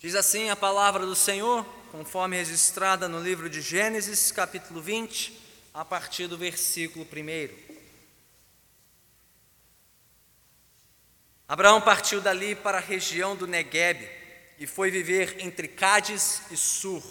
[0.00, 1.62] Diz assim a palavra do Senhor,
[1.92, 5.38] conforme registrada no livro de Gênesis, capítulo 20,
[5.74, 7.50] a partir do versículo 1.
[11.46, 14.08] Abraão partiu dali para a região do Negueb
[14.58, 17.02] e foi viver entre Cádiz e Sur.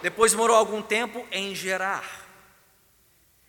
[0.00, 2.26] Depois morou algum tempo em Gerar.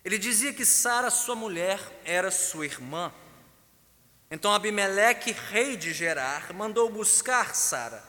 [0.04, 3.10] Ele dizia que Sara, sua mulher, era sua irmã.
[4.32, 8.02] Então Abimeleque, rei de Gerar, mandou buscar Sara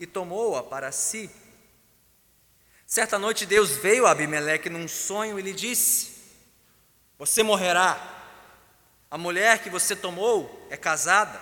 [0.00, 1.30] e tomou-a para si.
[2.84, 6.10] Certa noite Deus veio a Abimeleque num sonho e lhe disse:
[7.16, 8.16] Você morrerá.
[9.08, 11.40] A mulher que você tomou é casada.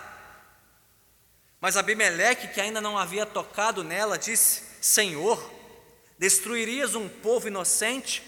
[1.59, 5.43] Mas Abimeleque, que ainda não havia tocado nela, disse: Senhor,
[6.19, 8.21] destruirias um povo inocente?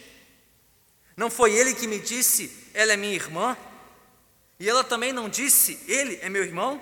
[1.15, 3.55] Não foi ele que me disse: Ela é minha irmã?
[4.61, 6.79] E ela também não disse: Ele é meu irmão?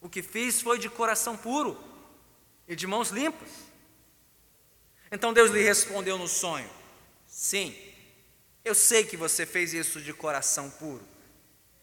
[0.00, 1.78] O que fiz foi de coração puro
[2.66, 3.50] e de mãos limpas.
[5.12, 6.70] Então Deus lhe respondeu no sonho:
[7.26, 7.76] Sim,
[8.64, 11.06] eu sei que você fez isso de coração puro.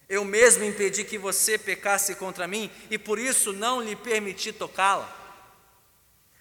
[0.09, 5.15] Eu mesmo impedi que você pecasse contra mim e por isso não lhe permiti tocá-la.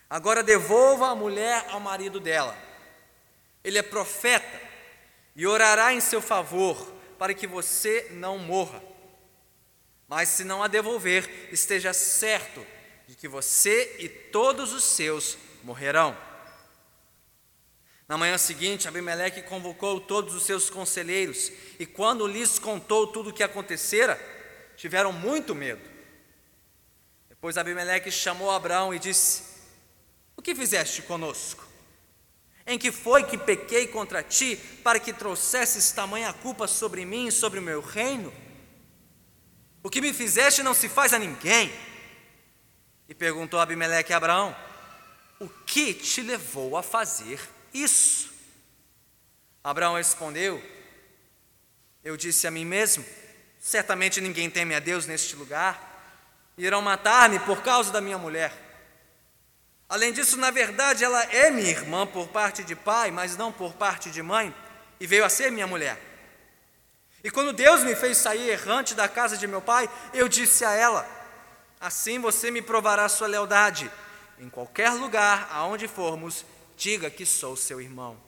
[0.09, 2.57] Agora devolva a mulher ao marido dela.
[3.63, 4.63] Ele é profeta
[5.37, 8.83] e orará em seu favor para que você não morra.
[10.09, 12.65] Mas se não a devolver, esteja certo
[13.07, 16.17] de que você e todos os seus morrerão.
[18.07, 23.33] Na manhã seguinte, Abimeleque convocou todos os seus conselheiros e, quando lhes contou tudo o
[23.33, 24.20] que acontecera,
[24.77, 25.83] tiveram muito medo.
[27.31, 29.42] Depois Abimeleque chamou Abraão e disse:
[30.37, 31.73] O que fizeste conosco?
[32.67, 37.33] Em que foi que pequei contra ti para que trouxesses tamanha culpa sobre mim e
[37.33, 38.33] sobre o meu reino?
[39.83, 41.70] O que me fizeste não se faz a ninguém.
[43.07, 44.57] E perguntou Abimeleque a Abraão:
[45.39, 47.39] O que te levou a fazer
[47.73, 48.33] isso?
[49.62, 50.62] Abraão respondeu:
[52.02, 53.05] Eu disse a mim mesmo:
[53.61, 55.92] Certamente ninguém teme a Deus neste lugar.
[56.57, 58.64] Irão matar-me por causa da minha mulher.
[59.89, 63.74] Além disso, na verdade, ela é minha irmã por parte de pai, mas não por
[63.74, 64.55] parte de mãe,
[64.98, 66.00] e veio a ser minha mulher.
[67.22, 70.72] E quando Deus me fez sair errante da casa de meu pai, eu disse a
[70.72, 71.08] ela:
[71.80, 73.90] Assim você me provará sua lealdade.
[74.39, 76.45] Em qualquer lugar aonde formos,
[76.77, 78.20] diga que sou seu irmão.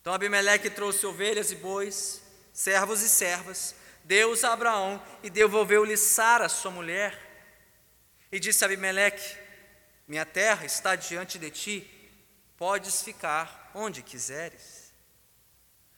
[0.00, 2.22] Então Abimeleque trouxe ovelhas e bois,
[2.52, 7.18] servos e servas, deu-os a Abraão e devolveu-lhe Sara, sua mulher.
[8.32, 9.36] E disse a Abimeleque:
[10.10, 11.88] minha terra está diante de ti,
[12.56, 14.92] podes ficar onde quiseres.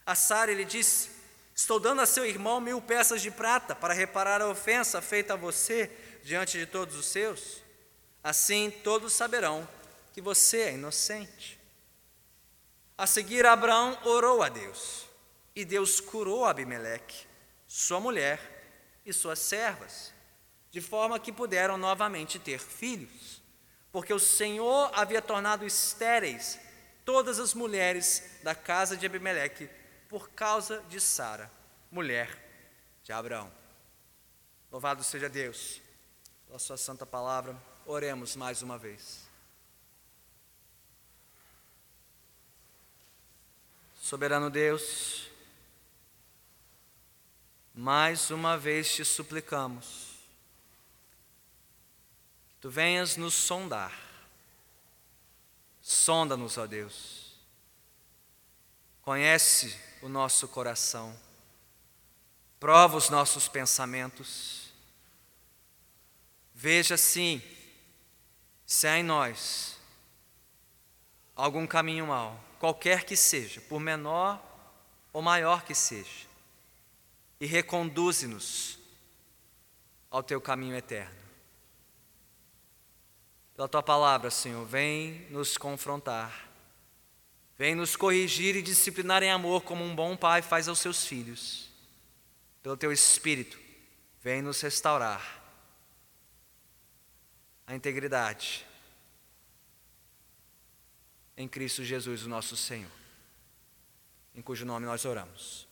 [0.04, 1.08] A Sara lhe disse:
[1.54, 5.36] Estou dando a seu irmão mil peças de prata para reparar a ofensa feita a
[5.36, 5.90] você
[6.22, 7.62] diante de todos os seus.
[8.22, 9.66] Assim todos saberão
[10.12, 11.58] que você é inocente.
[12.98, 15.06] A seguir, Abraão orou a Deus,
[15.56, 17.26] e Deus curou Abimeleque,
[17.66, 18.38] sua mulher
[19.06, 20.12] e suas servas,
[20.70, 23.40] de forma que puderam novamente ter filhos
[23.92, 26.58] porque o Senhor havia tornado estéreis
[27.04, 29.68] todas as mulheres da casa de Abimeleque
[30.08, 31.50] por causa de Sara,
[31.90, 32.38] mulher
[33.04, 33.52] de Abraão.
[34.70, 35.82] Louvado seja Deus
[36.46, 37.54] pela sua santa palavra.
[37.84, 39.20] Oremos mais uma vez.
[44.00, 45.28] Soberano Deus,
[47.74, 50.11] mais uma vez te suplicamos
[52.62, 53.92] tu venhas nos sondar.
[55.80, 57.34] Sonda-nos, ó Deus.
[59.02, 61.12] Conhece o nosso coração.
[62.60, 64.72] Prova os nossos pensamentos.
[66.54, 67.42] Veja sim
[68.64, 69.76] se há em nós
[71.34, 74.40] algum caminho mau, qualquer que seja, por menor
[75.12, 76.28] ou maior que seja,
[77.40, 78.78] e reconduze-nos
[80.08, 81.21] ao teu caminho eterno.
[83.62, 86.50] Pela tua palavra, Senhor, vem nos confrontar,
[87.56, 91.70] vem nos corrigir e disciplinar em amor, como um bom pai faz aos seus filhos.
[92.60, 93.56] Pelo teu Espírito,
[94.20, 95.40] vem nos restaurar
[97.64, 98.66] a integridade
[101.36, 102.90] em Cristo Jesus, o nosso Senhor,
[104.34, 105.68] em cujo nome nós oramos.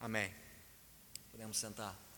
[0.00, 0.34] Amém.
[1.30, 2.09] Podemos sentar.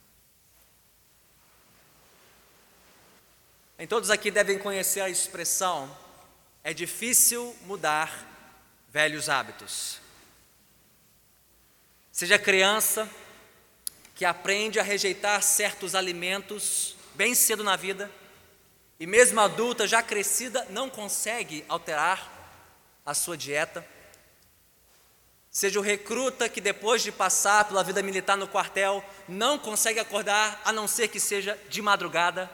[3.82, 5.90] Em todos aqui devem conhecer a expressão:
[6.62, 8.16] é difícil mudar
[8.88, 9.98] velhos hábitos.
[12.12, 13.10] Seja criança
[14.14, 18.08] que aprende a rejeitar certos alimentos bem cedo na vida,
[19.00, 22.30] e mesmo adulta, já crescida, não consegue alterar
[23.04, 23.84] a sua dieta.
[25.50, 30.62] Seja o recruta que depois de passar pela vida militar no quartel não consegue acordar
[30.64, 32.48] a não ser que seja de madrugada,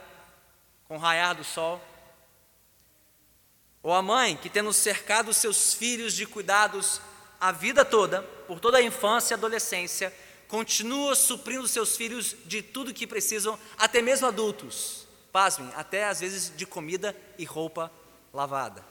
[0.89, 1.81] com o raiar do sol.
[3.83, 7.01] Ou a mãe que tendo cercado seus filhos de cuidados
[7.41, 10.13] a vida toda, por toda a infância e adolescência,
[10.49, 15.07] continua suprindo seus filhos de tudo que precisam, até mesmo adultos.
[15.31, 17.93] Pasmem, até às vezes de comida e roupa
[18.33, 18.85] lavada.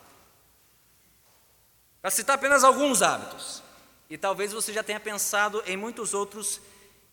[2.01, 3.63] Para citar apenas alguns hábitos.
[4.09, 6.61] E talvez você já tenha pensado em muitos outros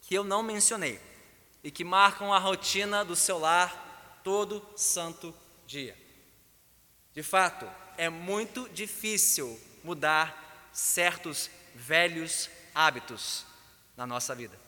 [0.02, 1.00] que eu não mencionei
[1.64, 3.83] e que marcam a rotina do seu lar
[4.24, 5.32] todo santo
[5.66, 5.96] dia.
[7.12, 13.46] De fato, é muito difícil mudar certos velhos hábitos
[13.96, 14.58] na nossa vida.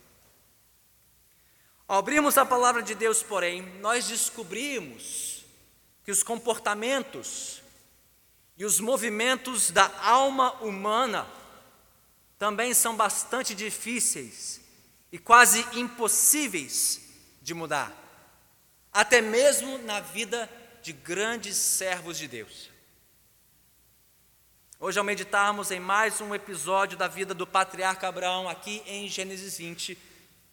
[1.89, 5.45] Ao abrirmos a palavra de Deus, porém, nós descobrimos
[6.05, 7.63] que os comportamentos
[8.57, 11.27] e os movimentos da alma humana
[12.39, 14.61] também são bastante difíceis
[15.11, 17.01] e quase impossíveis
[17.41, 17.95] de mudar,
[18.97, 20.49] até mesmo na vida
[20.81, 22.71] de grandes servos de Deus.
[24.81, 29.59] Hoje, ao meditarmos em mais um episódio da vida do patriarca Abraão, aqui em Gênesis
[29.59, 29.99] 20,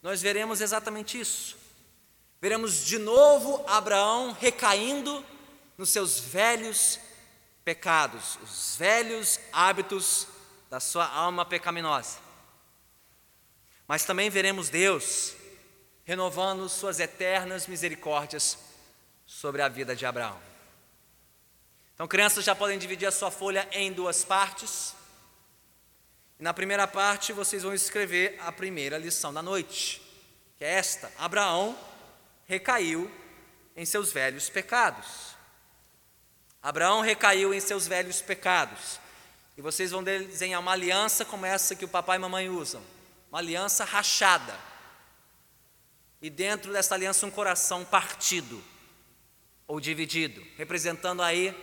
[0.02, 1.58] nós veremos exatamente isso.
[2.42, 5.24] Veremos de novo Abraão recaindo
[5.78, 7.00] nos seus velhos
[7.64, 10.28] pecados, os velhos hábitos
[10.70, 12.18] da sua alma pecaminosa.
[13.88, 15.34] Mas também veremos Deus
[16.04, 18.58] renovando suas eternas misericórdias
[19.26, 20.40] sobre a vida de Abraão.
[21.94, 24.96] Então, crianças já podem dividir a sua folha em duas partes.
[26.40, 30.02] Na primeira parte, vocês vão escrever a primeira lição da noite,
[30.58, 31.78] que é esta: Abraão
[32.46, 33.10] recaiu
[33.76, 35.34] em seus velhos pecados.
[36.62, 39.00] Abraão recaiu em seus velhos pecados.
[39.56, 42.82] E vocês vão desenhar uma aliança como essa que o papai e mamãe usam
[43.30, 44.56] uma aliança rachada.
[46.24, 48.64] E dentro dessa aliança, um coração partido
[49.68, 51.54] ou dividido, representando aí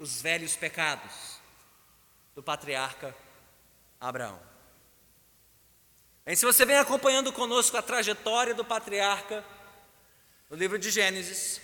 [0.00, 1.38] os velhos pecados
[2.34, 3.14] do patriarca
[4.00, 4.40] Abraão.
[6.26, 9.44] E se você vem acompanhando conosco a trajetória do patriarca
[10.50, 11.60] no livro de Gênesis,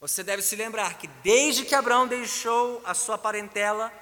[0.00, 3.92] você deve se lembrar que desde que Abraão deixou a sua parentela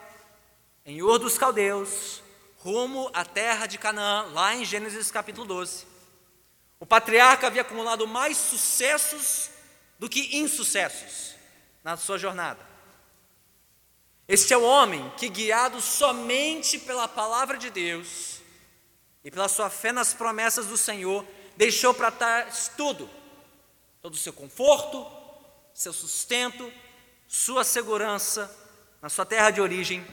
[0.86, 2.22] em Ur dos Caldeus,
[2.60, 5.95] rumo à terra de Canaã, lá em Gênesis capítulo 12,
[6.78, 9.50] o patriarca havia acumulado mais sucessos
[9.98, 11.34] do que insucessos
[11.82, 12.60] na sua jornada.
[14.28, 18.40] Este é o homem que, guiado somente pela palavra de Deus
[19.24, 21.24] e pela sua fé nas promessas do Senhor,
[21.56, 23.08] deixou para trás tudo,
[24.02, 25.06] todo o seu conforto,
[25.72, 26.72] seu sustento,
[27.28, 28.54] sua segurança
[29.00, 30.04] na sua terra de origem,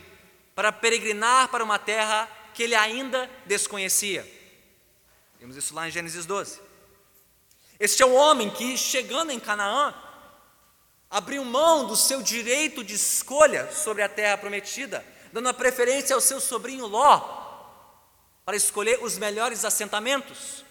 [0.54, 4.43] para peregrinar para uma terra que ele ainda desconhecia.
[5.44, 6.62] Vimos isso lá em Gênesis 12.
[7.78, 9.94] Este é o homem que, chegando em Canaã,
[11.10, 16.22] abriu mão do seu direito de escolha sobre a terra prometida, dando a preferência ao
[16.22, 17.20] seu sobrinho Ló
[18.46, 20.64] para escolher os melhores assentamentos.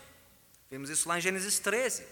[0.70, 2.06] Vimos isso lá em Gênesis 13.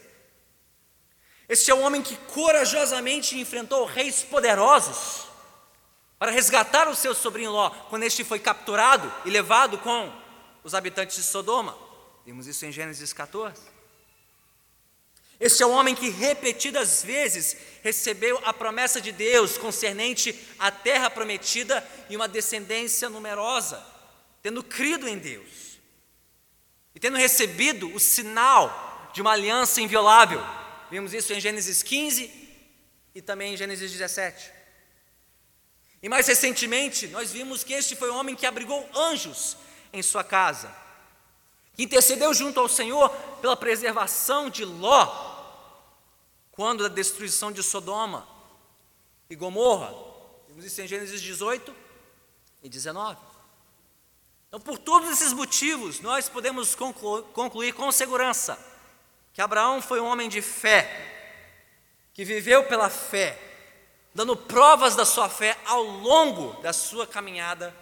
[1.48, 5.28] Este é o homem que corajosamente enfrentou reis poderosos
[6.18, 10.12] para resgatar o seu sobrinho Ló, quando este foi capturado e levado com
[10.62, 11.88] os habitantes de Sodoma.
[12.24, 13.62] Vimos isso em Gênesis 14.
[15.38, 21.08] Este é o homem que repetidas vezes recebeu a promessa de Deus concernente à terra
[21.08, 23.82] prometida e uma descendência numerosa,
[24.42, 25.78] tendo crido em Deus
[26.94, 30.44] e tendo recebido o sinal de uma aliança inviolável
[30.90, 32.28] Vimos isso em Gênesis 15
[33.14, 34.50] e também em Gênesis 17.
[36.02, 39.56] E mais recentemente, nós vimos que este foi o homem que abrigou anjos
[39.92, 40.74] em sua casa,
[41.80, 43.08] que intercedeu junto ao Senhor
[43.40, 45.06] pela preservação de Ló,
[46.52, 48.28] quando da destruição de Sodoma
[49.30, 49.94] e Gomorra.
[50.46, 51.74] Vimos isso em Gênesis 18
[52.62, 53.18] e 19.
[54.46, 56.74] Então, por todos esses motivos, nós podemos
[57.32, 58.58] concluir com segurança
[59.32, 60.84] que Abraão foi um homem de fé,
[62.12, 63.40] que viveu pela fé,
[64.14, 67.74] dando provas da sua fé ao longo da sua caminhada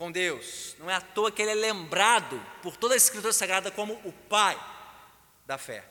[0.00, 0.74] com Deus.
[0.78, 4.10] Não é à toa que ele é lembrado por toda a Escritura Sagrada como o
[4.10, 4.58] pai
[5.44, 5.84] da fé.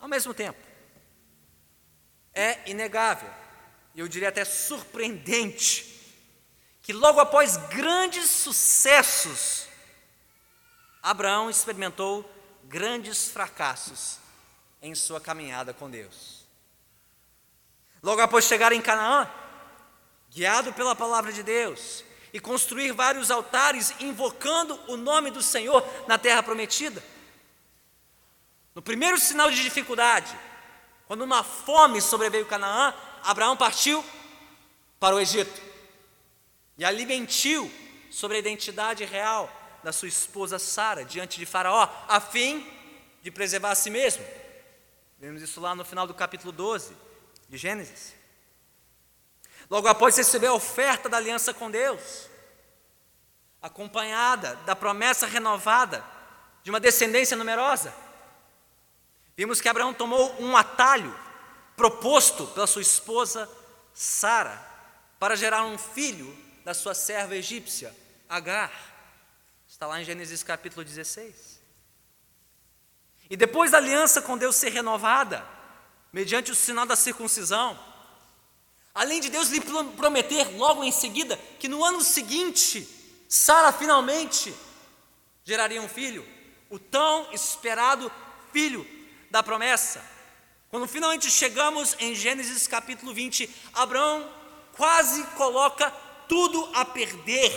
[0.00, 0.58] Ao mesmo tempo,
[2.32, 3.30] é inegável,
[3.94, 6.16] e eu diria até surpreendente,
[6.80, 9.68] que logo após grandes sucessos,
[11.02, 12.24] Abraão experimentou
[12.64, 14.18] grandes fracassos
[14.80, 16.46] em sua caminhada com Deus.
[18.02, 19.30] Logo após chegar em Canaã,
[20.34, 26.18] guiado pela palavra de Deus, e construir vários altares invocando o nome do Senhor na
[26.18, 27.00] terra prometida.
[28.74, 30.36] No primeiro sinal de dificuldade,
[31.06, 34.04] quando uma fome sobreveio Canaã, Abraão partiu
[34.98, 35.62] para o Egito
[36.76, 37.70] e ali mentiu
[38.10, 39.48] sobre a identidade real
[39.84, 42.66] da sua esposa Sara diante de Faraó, a fim
[43.22, 44.24] de preservar a si mesmo.
[45.20, 46.96] Vemos isso lá no final do capítulo 12
[47.48, 48.23] de Gênesis.
[49.70, 52.28] Logo após receber a oferta da aliança com Deus,
[53.60, 56.04] acompanhada da promessa renovada
[56.62, 57.94] de uma descendência numerosa,
[59.36, 61.14] vimos que Abraão tomou um atalho
[61.76, 63.48] proposto pela sua esposa
[63.92, 64.62] Sara
[65.18, 67.94] para gerar um filho da sua serva egípcia,
[68.28, 68.72] Agar.
[69.68, 71.60] Está lá em Gênesis capítulo 16.
[73.30, 75.44] E depois da aliança com Deus ser renovada,
[76.12, 77.78] mediante o sinal da circuncisão,
[78.94, 79.60] além de Deus lhe
[79.96, 82.88] prometer logo em seguida que no ano seguinte
[83.28, 84.54] Sara finalmente
[85.44, 86.26] geraria um filho,
[86.70, 88.10] o tão esperado
[88.52, 88.86] filho
[89.30, 90.02] da promessa.
[90.70, 94.28] Quando finalmente chegamos em Gênesis capítulo 20, Abraão
[94.72, 95.90] quase coloca
[96.28, 97.52] tudo a perder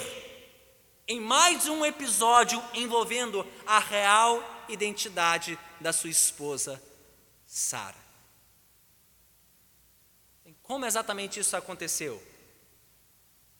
[1.07, 6.81] em mais um episódio envolvendo a real identidade da sua esposa
[7.45, 8.06] Sara.
[10.67, 12.21] Como exatamente isso aconteceu?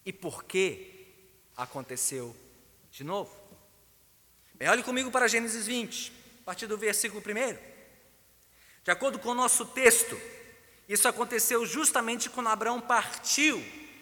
[0.06, 1.16] E por que
[1.56, 2.36] aconteceu
[2.92, 3.34] de novo?
[4.56, 6.12] Bem, olhe comigo para Gênesis 20,
[6.42, 7.58] a partir do versículo 1.
[8.84, 10.20] De acordo com o nosso texto,
[10.90, 13.58] isso aconteceu justamente quando Abraão partiu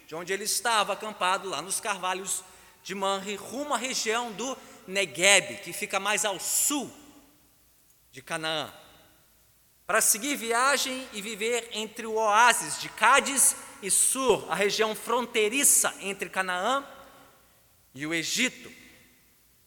[0.07, 2.43] de onde ele estava acampado, lá nos carvalhos
[2.83, 4.57] de Manre, rumo à região do
[4.87, 6.91] Negueb, que fica mais ao sul
[8.11, 8.73] de Canaã
[9.85, 15.93] para seguir viagem e viver entre o oásis de Cádiz e Sur, a região fronteiriça
[15.99, 16.83] entre Canaã
[17.93, 18.71] e o Egito.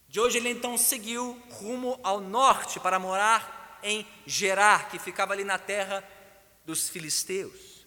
[0.09, 5.43] De hoje ele então seguiu rumo ao norte para morar em Gerar, que ficava ali
[5.43, 6.03] na terra
[6.65, 7.85] dos filisteus.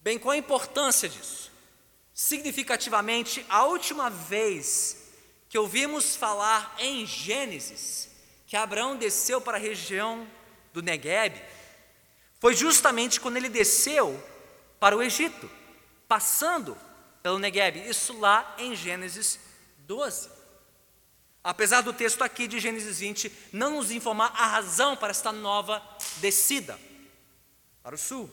[0.00, 1.50] Bem, qual a importância disso?
[2.14, 5.10] Significativamente, a última vez
[5.48, 8.08] que ouvimos falar em Gênesis
[8.46, 10.26] que Abraão desceu para a região
[10.72, 11.42] do Negueb,
[12.38, 14.22] foi justamente quando ele desceu
[14.78, 15.50] para o Egito,
[16.08, 16.76] passando
[17.22, 19.38] pelo Negueb, isso lá em Gênesis
[19.80, 20.30] 12.
[21.42, 25.82] Apesar do texto aqui de Gênesis 20 não nos informar a razão para esta nova
[26.16, 26.78] descida
[27.82, 28.30] para o sul.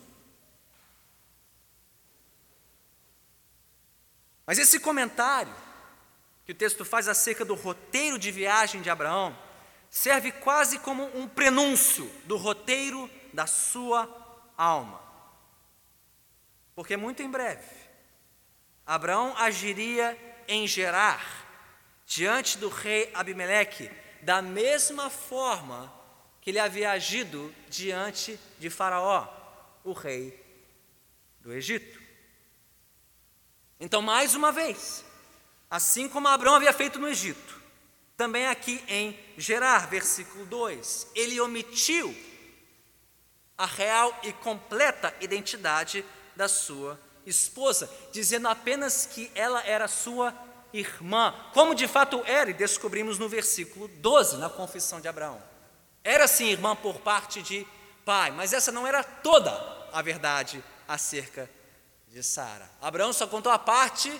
[4.45, 5.53] Mas esse comentário
[6.45, 9.37] que o texto faz acerca do roteiro de viagem de Abraão
[9.89, 14.07] serve quase como um prenúncio do roteiro da sua
[14.57, 15.01] alma.
[16.75, 17.65] Porque muito em breve,
[18.85, 20.17] Abraão agiria
[20.47, 21.45] em Gerar,
[22.05, 23.91] diante do rei Abimeleque,
[24.21, 25.93] da mesma forma
[26.41, 29.27] que ele havia agido diante de Faraó,
[29.83, 30.41] o rei
[31.41, 32.01] do Egito.
[33.79, 35.03] Então, mais uma vez,
[35.69, 37.56] assim como Abraão havia feito no Egito,
[38.17, 42.13] também aqui em Gerar, versículo 2, ele omitiu
[43.55, 46.03] a real e completa identidade
[46.35, 50.33] da sua esposa, dizendo apenas que ela era sua
[50.73, 55.41] irmã, como de fato era, e descobrimos no versículo 12, na confissão de Abraão.
[56.03, 57.67] Era sim irmã por parte de
[58.03, 59.51] pai, mas essa não era toda
[59.93, 61.47] a verdade acerca
[62.07, 62.67] de Sara.
[62.81, 64.19] Abraão só contou a parte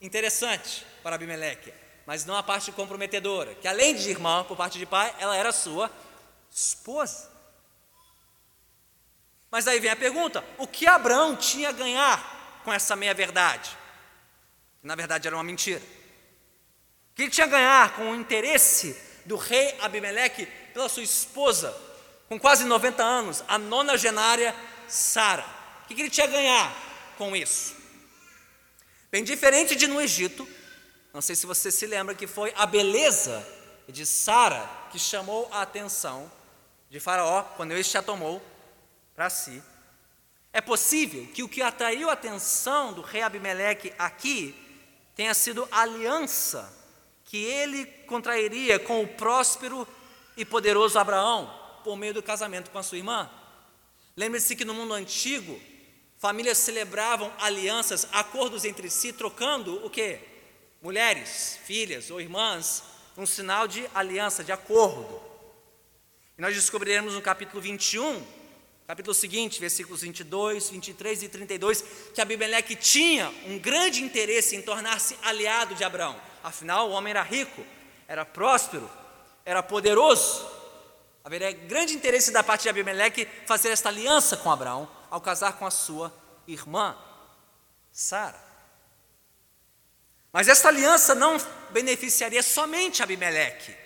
[0.00, 4.86] interessante para Abimeleque mas não a parte comprometedora, que além de irmã por parte de
[4.86, 5.90] pai, ela era sua
[6.50, 7.30] esposa.
[9.50, 13.76] Mas aí vem a pergunta: o que Abraão tinha a ganhar com essa meia-verdade?
[14.82, 15.80] Na verdade era uma mentira.
[15.80, 21.76] O que ele tinha a ganhar com o interesse do rei Abimeleque pela sua esposa,
[22.28, 24.54] com quase 90 anos, a nona genária
[24.88, 25.44] Sara?
[25.84, 26.74] O que ele tinha a ganhar
[27.18, 27.76] com isso?
[29.10, 30.48] Bem diferente de no Egito,
[31.12, 33.46] não sei se você se lembra que foi a beleza
[33.88, 36.30] de Sara que chamou a atenção
[36.88, 38.42] de Faraó quando este a tomou
[39.14, 39.62] para si.
[40.52, 44.54] É possível que o que atraiu a atenção do rei Abimeleque aqui
[45.14, 46.72] tenha sido a aliança
[47.24, 49.86] que ele contrairia com o próspero
[50.36, 51.52] e poderoso Abraão
[51.84, 53.30] por meio do casamento com a sua irmã.
[54.16, 55.58] Lembre-se que no mundo antigo,
[56.18, 60.31] famílias celebravam alianças, acordos entre si, trocando o que?
[60.82, 62.82] Mulheres, filhas ou irmãs,
[63.16, 65.22] um sinal de aliança, de acordo.
[66.36, 68.26] Nós descobriremos no capítulo 21,
[68.86, 75.16] capítulo seguinte, versículos 22, 23 e 32, que Abimeleque tinha um grande interesse em tornar-se
[75.22, 76.20] aliado de Abraão.
[76.42, 77.64] Afinal, o homem era rico,
[78.08, 78.90] era próspero,
[79.44, 80.44] era poderoso.
[81.24, 85.64] Haveria grande interesse da parte de Abimeleque fazer esta aliança com Abraão ao casar com
[85.64, 86.12] a sua
[86.48, 86.96] irmã,
[87.92, 88.51] Sara.
[90.32, 91.36] Mas esta aliança não
[91.70, 93.76] beneficiaria somente Abimeleque,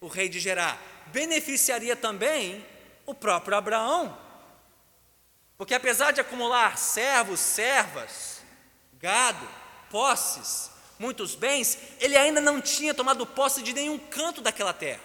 [0.00, 2.64] o rei de Gerar, beneficiaria também
[3.04, 4.16] o próprio Abraão.
[5.58, 8.42] Porque apesar de acumular servos, servas,
[8.94, 9.48] gado,
[9.90, 15.02] posses, muitos bens, ele ainda não tinha tomado posse de nenhum canto daquela terra.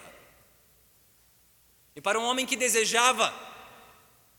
[1.94, 3.34] E para um homem que desejava,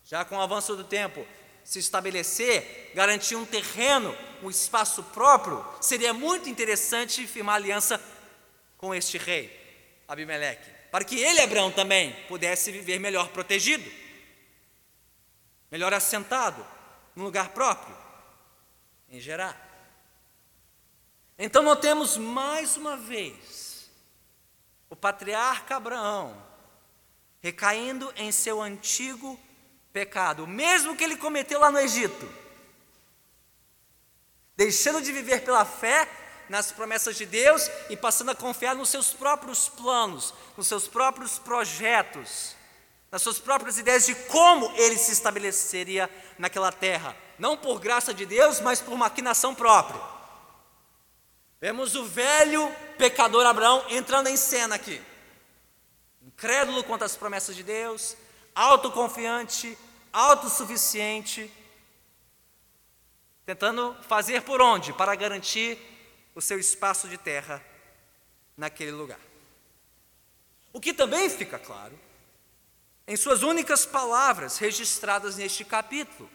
[0.06, 1.26] já com o avanço do tempo,
[1.70, 8.04] se estabelecer, garantir um terreno, um espaço próprio, seria muito interessante firmar aliança
[8.76, 9.56] com este rei,
[10.08, 13.88] Abimeleque, para que ele, Abraão, também pudesse viver melhor protegido,
[15.70, 16.66] melhor assentado,
[17.16, 17.96] num lugar próprio,
[19.08, 19.56] em Gerar.
[21.38, 23.92] Então notemos mais uma vez
[24.90, 26.36] o patriarca Abraão
[27.44, 29.40] recaindo em seu antigo
[29.92, 32.28] pecado, mesmo que ele cometeu lá no Egito,
[34.56, 36.08] deixando de viver pela fé
[36.48, 41.38] nas promessas de Deus e passando a confiar nos seus próprios planos, nos seus próprios
[41.40, 42.56] projetos,
[43.12, 48.26] nas suas próprias ideias de como ele se estabeleceria naquela terra, não por graça de
[48.26, 50.02] Deus, mas por maquinação própria.
[51.62, 55.02] Vemos o velho pecador Abraão entrando em cena aqui
[56.40, 58.16] incrédulo quanto às promessas de Deus,
[58.60, 59.78] autoconfiante,
[60.12, 61.50] autossuficiente,
[63.46, 64.92] tentando fazer por onde?
[64.92, 65.80] Para garantir
[66.36, 67.64] o seu espaço de terra
[68.58, 69.20] naquele lugar.
[70.74, 71.98] O que também fica claro
[73.08, 76.30] em suas únicas palavras registradas neste capítulo,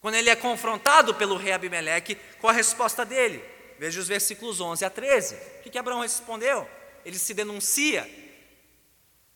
[0.00, 3.44] quando ele é confrontado pelo rei Abimeleque com a resposta dele.
[3.76, 5.34] Veja os versículos 11 a 13.
[5.34, 6.66] O que, que Abraão respondeu?
[7.04, 8.08] Ele se denuncia,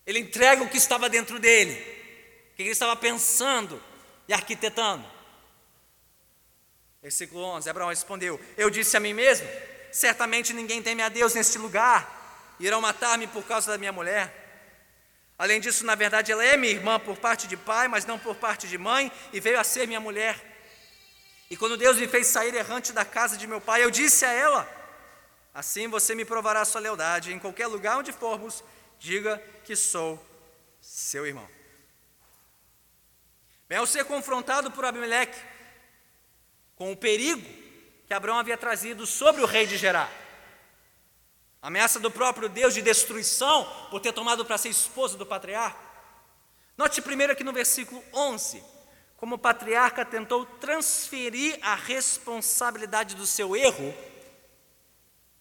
[0.06, 1.93] ele entrega o que estava dentro dele,
[2.54, 3.82] o que ele estava pensando
[4.28, 5.04] e arquitetando.
[7.02, 9.46] Versículo 11: Abraão respondeu: Eu disse a mim mesmo:
[9.90, 14.42] Certamente ninguém teme a Deus neste lugar, irão matar-me por causa da minha mulher.
[15.36, 18.36] Além disso, na verdade, ela é minha irmã por parte de pai, mas não por
[18.36, 20.40] parte de mãe, e veio a ser minha mulher.
[21.50, 24.30] E quando Deus me fez sair errante da casa de meu pai, eu disse a
[24.30, 24.68] ela:
[25.52, 28.62] Assim você me provará sua lealdade, em qualquer lugar onde formos,
[29.00, 30.24] diga que sou
[30.80, 31.48] seu irmão.
[33.68, 35.38] Bem, ao ser confrontado por Abimeleque
[36.76, 37.42] com o perigo
[38.06, 40.10] que Abraão havia trazido sobre o rei de Gerar,
[41.62, 45.78] ameaça do próprio Deus de destruição por ter tomado para ser esposa do patriarca.
[46.76, 48.62] Note primeiro aqui no versículo 11,
[49.16, 53.94] como o patriarca tentou transferir a responsabilidade do seu erro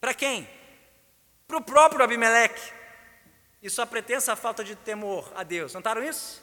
[0.03, 0.49] para quem?
[1.47, 2.73] Para o próprio Abimeleque
[3.61, 5.73] e sua pretensa falta de temor a Deus.
[5.73, 6.42] Notaram isso?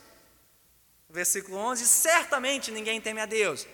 [1.11, 3.67] Versículo 11: Certamente ninguém teme a Deus.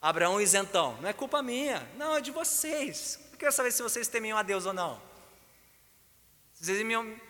[0.00, 3.18] Abraão isentão, não é culpa minha, não, é de vocês.
[3.32, 5.00] Eu quero saber se vocês temiam a Deus ou não.
[6.52, 6.64] Se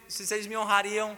[0.08, 1.16] vocês me, honrariam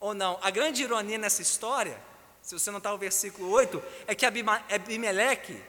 [0.00, 0.38] ou não.
[0.42, 2.00] A grande ironia nessa história,
[2.42, 5.62] se você notar o versículo 8, é que Abimeleque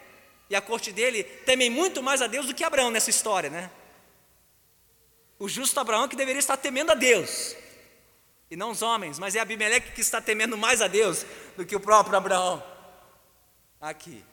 [0.49, 3.69] e a corte dele temem muito mais a Deus do que Abraão nessa história, né?
[5.37, 7.55] O justo Abraão que deveria estar temendo a Deus
[8.49, 11.75] e não os homens, mas é Abimeleque que está temendo mais a Deus do que
[11.75, 12.63] o próprio Abraão.
[13.79, 14.25] Aqui.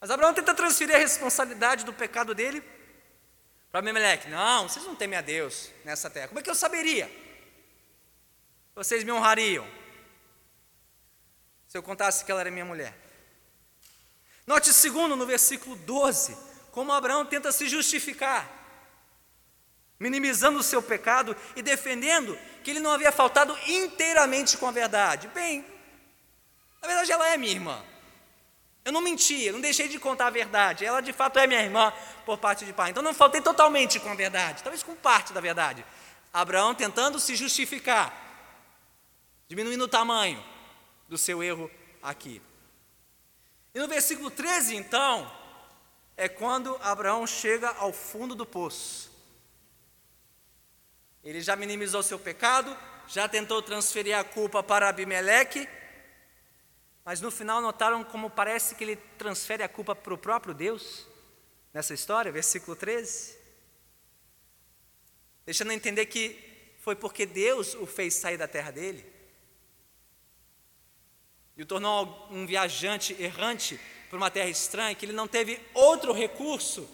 [0.00, 2.62] Mas Abraão tenta transferir a responsabilidade do pecado dele
[3.70, 4.28] para Abimeleque.
[4.28, 6.28] Não, vocês não temem a Deus nessa terra.
[6.28, 7.10] Como é que eu saberia?
[8.74, 9.66] Vocês me honrariam
[11.66, 12.96] se eu contasse que ela era minha mulher.
[14.46, 16.36] Note segundo no versículo 12,
[16.70, 18.59] como Abraão tenta se justificar
[20.00, 25.28] minimizando o seu pecado e defendendo que ele não havia faltado inteiramente com a verdade.
[25.28, 25.64] Bem,
[26.80, 27.84] na verdade ela é minha irmã.
[28.82, 30.86] Eu não menti, eu não deixei de contar a verdade.
[30.86, 31.92] Ela de fato é minha irmã
[32.24, 32.90] por parte de pai.
[32.90, 35.84] Então não faltei totalmente com a verdade, talvez com parte da verdade.
[36.32, 38.14] Abraão tentando se justificar,
[39.48, 40.42] diminuindo o tamanho
[41.08, 41.70] do seu erro
[42.02, 42.40] aqui.
[43.74, 45.30] E no versículo 13, então,
[46.16, 49.09] é quando Abraão chega ao fundo do poço.
[51.22, 55.68] Ele já minimizou seu pecado, já tentou transferir a culpa para Abimeleque,
[57.04, 61.06] mas no final notaram como parece que ele transfere a culpa para o próprio Deus,
[61.72, 63.36] nessa história, versículo 13.
[65.44, 66.38] Deixando entender que
[66.78, 69.04] foi porque Deus o fez sair da terra dele,
[71.56, 73.78] e o tornou um viajante errante
[74.08, 76.88] por uma terra estranha, que ele não teve outro recurso,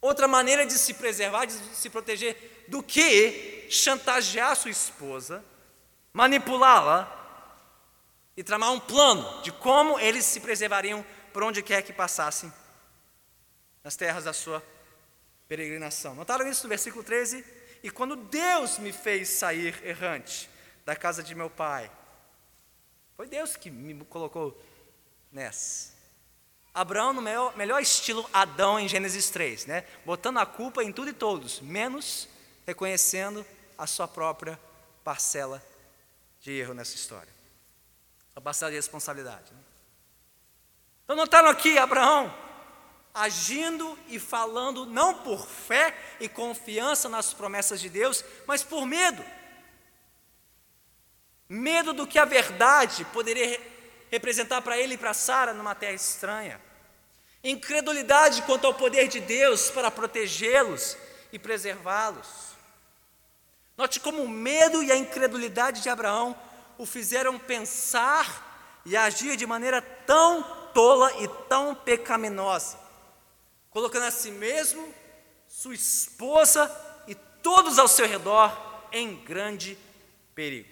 [0.00, 5.44] outra maneira de se preservar, de se proteger, do que chantagear sua esposa,
[6.12, 7.14] manipulá-la
[8.36, 12.52] e tramar um plano de como eles se preservariam por onde quer que passassem
[13.82, 14.62] nas terras da sua
[15.48, 16.14] peregrinação.
[16.14, 17.44] Notaram isso no versículo 13?
[17.82, 20.48] E quando Deus me fez sair errante
[20.84, 21.90] da casa de meu pai,
[23.16, 24.60] foi Deus que me colocou
[25.32, 25.97] nessa.
[26.80, 29.84] Abraão, no melhor, melhor estilo Adão em Gênesis 3, né?
[30.04, 32.28] botando a culpa em tudo e todos, menos
[32.66, 33.44] reconhecendo
[33.76, 34.58] a sua própria
[35.02, 35.62] parcela
[36.40, 37.32] de erro nessa história,
[38.36, 39.52] a parcela de responsabilidade.
[39.52, 39.60] Né?
[41.04, 42.32] Então, notaram aqui Abraão
[43.12, 49.24] agindo e falando não por fé e confiança nas promessas de Deus, mas por medo
[51.48, 53.58] medo do que a verdade poderia
[54.10, 56.60] representar para ele e para Sara numa terra estranha,
[57.42, 60.96] incredulidade quanto ao poder de Deus para protegê-los
[61.32, 62.48] e preservá-los.
[63.76, 66.36] Note como o medo e a incredulidade de Abraão
[66.76, 72.78] o fizeram pensar e agir de maneira tão tola e tão pecaminosa,
[73.70, 74.94] colocando a si mesmo,
[75.48, 76.70] sua esposa
[77.06, 78.56] e todos ao seu redor
[78.92, 79.78] em grande
[80.34, 80.68] perigo.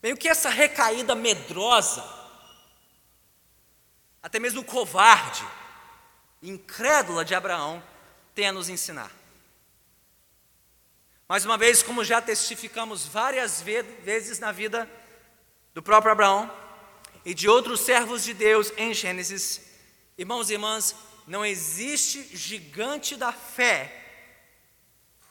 [0.00, 2.02] Bem, o que essa recaída medrosa,
[4.24, 5.46] até mesmo covarde,
[6.42, 7.84] incrédula de Abraão,
[8.34, 9.12] tem a nos ensinar?
[11.28, 14.90] Mais uma vez, como já testificamos várias vezes na vida
[15.74, 16.50] do próprio Abraão
[17.22, 19.60] e de outros servos de Deus em Gênesis,
[20.16, 24.00] irmãos e irmãs, não existe gigante da fé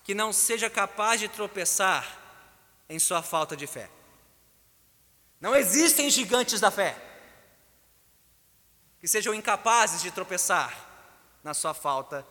[0.04, 2.20] que não seja capaz de tropeçar
[2.88, 3.90] em sua falta de fé.
[5.42, 7.13] Não existem gigantes da fé
[9.04, 10.74] que sejam incapazes de tropeçar
[11.44, 12.26] na sua falta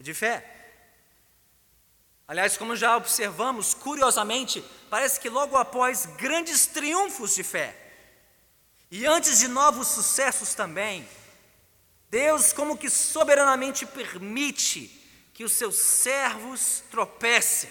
[0.00, 0.42] de fé.
[2.26, 7.76] Aliás, como já observamos, curiosamente, parece que logo após grandes triunfos de fé,
[8.90, 11.06] e antes de novos sucessos também,
[12.08, 14.88] Deus, como que soberanamente permite
[15.34, 17.68] que os seus servos tropecem,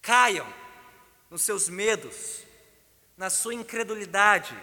[0.00, 0.46] caiam
[1.28, 2.44] nos seus medos,
[3.16, 4.56] na sua incredulidade,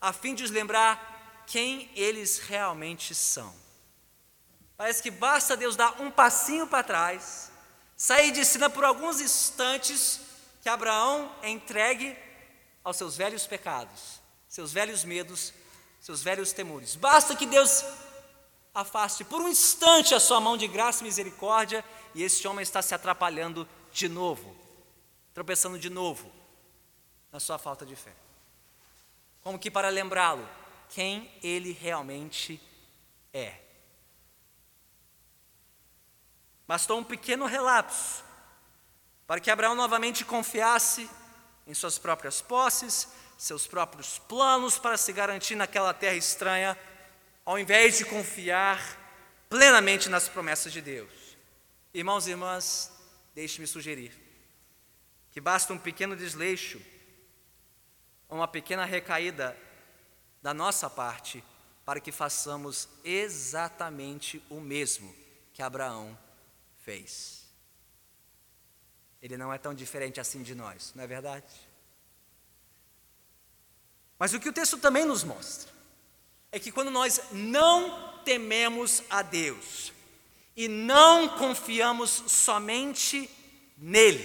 [0.00, 1.17] a fim de os lembrar
[1.48, 3.54] quem eles realmente são.
[4.76, 7.50] Parece que basta Deus dar um passinho para trás,
[7.96, 10.20] sair de cena por alguns instantes,
[10.62, 12.16] que Abraão é entregue
[12.84, 15.52] aos seus velhos pecados, seus velhos medos,
[16.00, 16.94] seus velhos temores.
[16.94, 17.82] Basta que Deus
[18.74, 21.82] afaste por um instante a sua mão de graça e misericórdia,
[22.14, 24.54] e este homem está se atrapalhando de novo,
[25.32, 26.30] tropeçando de novo
[27.32, 28.12] na sua falta de fé.
[29.42, 30.46] Como que para lembrá-lo
[30.90, 32.60] quem ele realmente
[33.32, 33.54] é.
[36.66, 38.24] Bastou um pequeno relapso
[39.26, 41.08] para que Abraão novamente confiasse
[41.66, 46.78] em suas próprias posses, seus próprios planos para se garantir naquela terra estranha,
[47.44, 48.80] ao invés de confiar
[49.48, 51.36] plenamente nas promessas de Deus.
[51.92, 52.92] Irmãos e irmãs,
[53.34, 54.12] deixe-me sugerir
[55.30, 56.80] que basta um pequeno desleixo
[58.28, 59.56] uma pequena recaída
[60.42, 61.42] da nossa parte
[61.84, 65.14] para que façamos exatamente o mesmo
[65.52, 66.16] que Abraão
[66.84, 67.46] fez.
[69.20, 71.46] Ele não é tão diferente assim de nós, não é verdade?
[74.18, 75.72] Mas o que o texto também nos mostra
[76.52, 79.92] é que quando nós não tememos a Deus
[80.56, 83.30] e não confiamos somente
[83.76, 84.24] nele,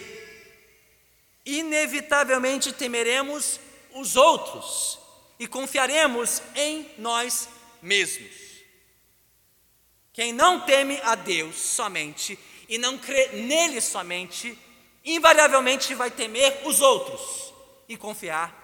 [1.46, 3.60] inevitavelmente temeremos
[3.94, 5.03] os outros
[5.44, 7.50] e confiaremos em nós
[7.82, 8.32] mesmos.
[10.14, 14.58] Quem não teme a Deus somente e não crê nele somente,
[15.04, 17.54] invariavelmente vai temer os outros
[17.90, 18.56] e confiar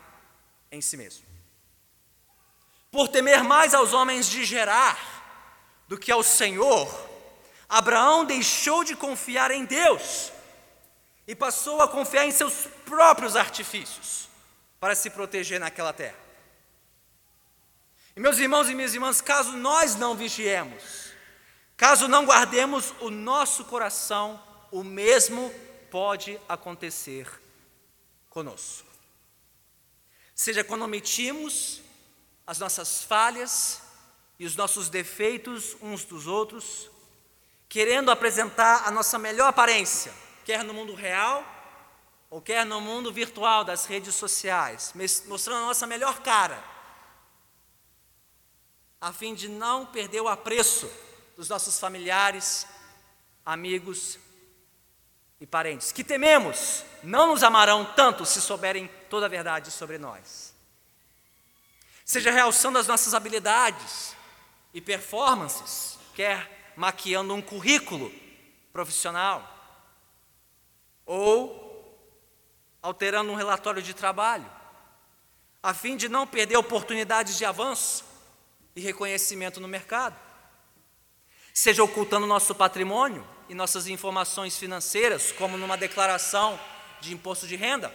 [0.71, 1.25] em si mesmo.
[2.89, 6.87] Por temer mais aos homens de Gerar do que ao Senhor,
[7.67, 10.31] Abraão deixou de confiar em Deus
[11.27, 14.29] e passou a confiar em seus próprios artifícios
[14.79, 16.28] para se proteger naquela terra.
[18.15, 21.11] E meus irmãos e minhas irmãs, caso nós não vigiemos,
[21.77, 24.41] caso não guardemos o nosso coração,
[24.71, 25.53] o mesmo
[25.89, 27.27] pode acontecer
[28.29, 28.87] conosco.
[30.35, 31.81] Seja quando omitimos
[32.45, 33.81] as nossas falhas
[34.39, 36.89] e os nossos defeitos uns dos outros,
[37.67, 40.13] querendo apresentar a nossa melhor aparência,
[40.45, 41.45] quer no mundo real,
[42.29, 44.93] ou quer no mundo virtual das redes sociais,
[45.27, 46.63] mostrando a nossa melhor cara,
[49.01, 50.91] a fim de não perder o apreço
[51.37, 52.67] dos nossos familiares,
[53.45, 54.19] amigos
[55.39, 60.53] e parentes, que tememos não nos amarão tanto se souberem toda a verdade sobre nós.
[62.03, 64.15] Seja realçando as nossas habilidades
[64.73, 68.11] e performances, quer maquiando um currículo
[68.73, 69.57] profissional,
[71.05, 71.67] ou
[72.81, 74.49] alterando um relatório de trabalho,
[75.61, 78.08] a fim de não perder oportunidades de avanço
[78.79, 80.17] e reconhecimento no mercado.
[81.53, 86.59] Seja ocultando nosso patrimônio e nossas informações financeiras, como numa declaração
[87.01, 87.93] de imposto de renda,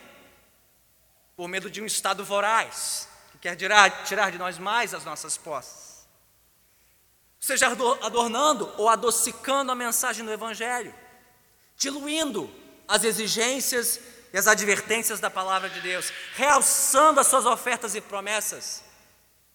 [1.35, 6.07] por medo de um Estado voraz, que quer tirar de nós mais as nossas posses.
[7.41, 7.69] Seja
[8.03, 10.95] adornando ou adocicando a mensagem do Evangelho,
[11.77, 12.51] diluindo
[12.87, 14.01] as exigências
[14.33, 18.83] e as advertências da palavra de Deus, realçando as suas ofertas e promessas,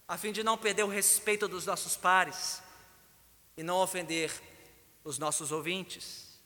[0.09, 2.61] a fim de não perder o respeito dos nossos pares
[3.55, 4.29] e não ofender
[5.05, 6.37] os nossos ouvintes.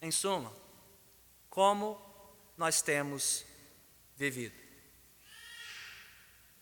[0.00, 0.54] Em suma,
[1.50, 2.00] como
[2.56, 3.44] nós temos
[4.14, 4.54] vivido?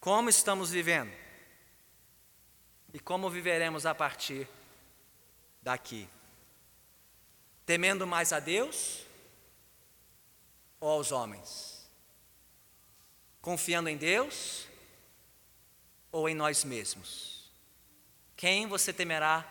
[0.01, 1.12] Como estamos vivendo?
[2.95, 4.49] E como viveremos a partir
[5.61, 6.09] daqui?
[7.66, 9.05] temendo mais a Deus
[10.79, 11.76] ou aos homens?
[13.47, 14.67] Confiando em Deus
[16.11, 17.49] ou em nós mesmos?
[18.37, 19.49] Quem você temerá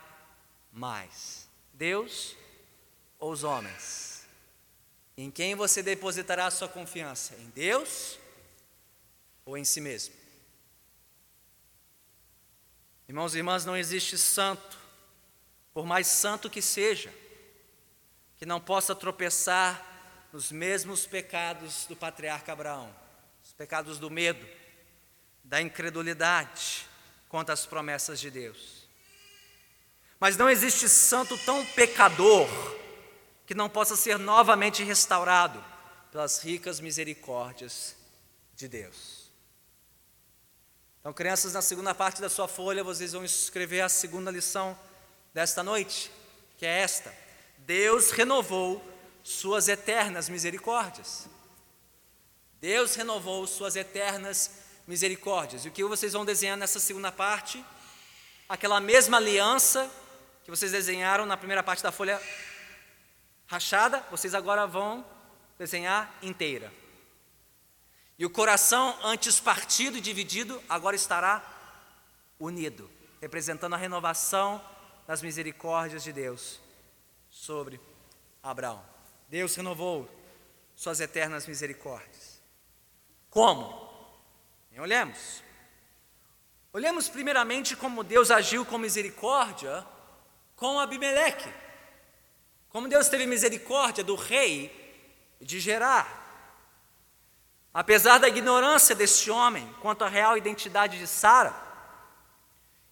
[0.70, 1.48] mais?
[1.72, 2.36] Deus
[3.18, 4.28] ou os homens?
[5.16, 7.36] Em quem você depositará a sua confiança?
[7.36, 8.20] Em Deus
[9.46, 10.14] ou em si mesmo?
[13.08, 14.78] Irmãos e irmãs, não existe santo,
[15.74, 17.14] por mais santo que seja,
[18.36, 23.05] que não possa tropeçar nos mesmos pecados do patriarca Abraão,
[23.58, 24.46] pecados do medo,
[25.44, 26.88] da incredulidade
[27.30, 28.88] quanto às promessas de Deus.
[30.20, 32.48] Mas não existe santo tão pecador
[33.46, 35.64] que não possa ser novamente restaurado
[36.12, 37.96] pelas ricas misericórdias
[38.56, 39.32] de Deus.
[41.00, 44.78] Então, crianças, na segunda parte da sua folha, vocês vão escrever a segunda lição
[45.34, 46.12] desta noite,
[46.58, 47.14] que é esta
[47.66, 48.84] Deus renovou
[49.24, 51.28] suas eternas misericórdias.
[52.66, 54.50] Deus renovou suas eternas
[54.88, 55.64] misericórdias.
[55.64, 57.64] E o que vocês vão desenhar nessa segunda parte?
[58.50, 59.88] Aquela mesma aliança
[60.44, 62.20] que vocês desenharam na primeira parte da folha
[63.46, 65.06] rachada, vocês agora vão
[65.60, 66.74] desenhar inteira.
[68.18, 71.44] E o coração antes partido e dividido agora estará
[72.40, 72.90] unido,
[73.22, 74.60] representando a renovação
[75.06, 76.60] das misericórdias de Deus
[77.30, 77.80] sobre
[78.42, 78.84] Abraão.
[79.30, 80.10] Deus renovou
[80.76, 82.25] suas eternas misericórdias.
[83.36, 83.92] Como?
[84.72, 85.44] E olhemos.
[86.72, 89.86] Olhemos primeiramente como Deus agiu com misericórdia
[90.56, 91.54] com Abimeleque.
[92.70, 94.72] Como Deus teve misericórdia do rei
[95.42, 96.08] de Gerar.
[97.74, 101.54] Apesar da ignorância deste homem quanto à real identidade de Sara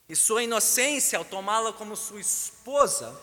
[0.09, 3.17] e sua inocência ao tomá-la como sua esposa,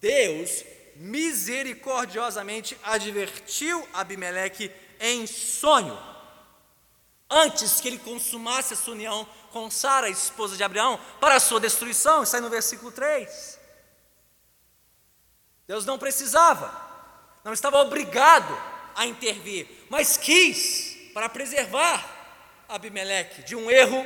[0.00, 0.64] Deus
[0.96, 6.16] misericordiosamente advertiu Abimeleque em sonho,
[7.30, 11.60] antes que ele consumasse a sua união com Sara, esposa de Abraão, para a sua
[11.60, 12.22] destruição.
[12.22, 13.58] Está aí no versículo 3.
[15.66, 16.72] Deus não precisava,
[17.44, 18.58] não estava obrigado
[18.94, 22.16] a intervir, mas quis para preservar
[22.68, 24.04] Abimeleque de um erro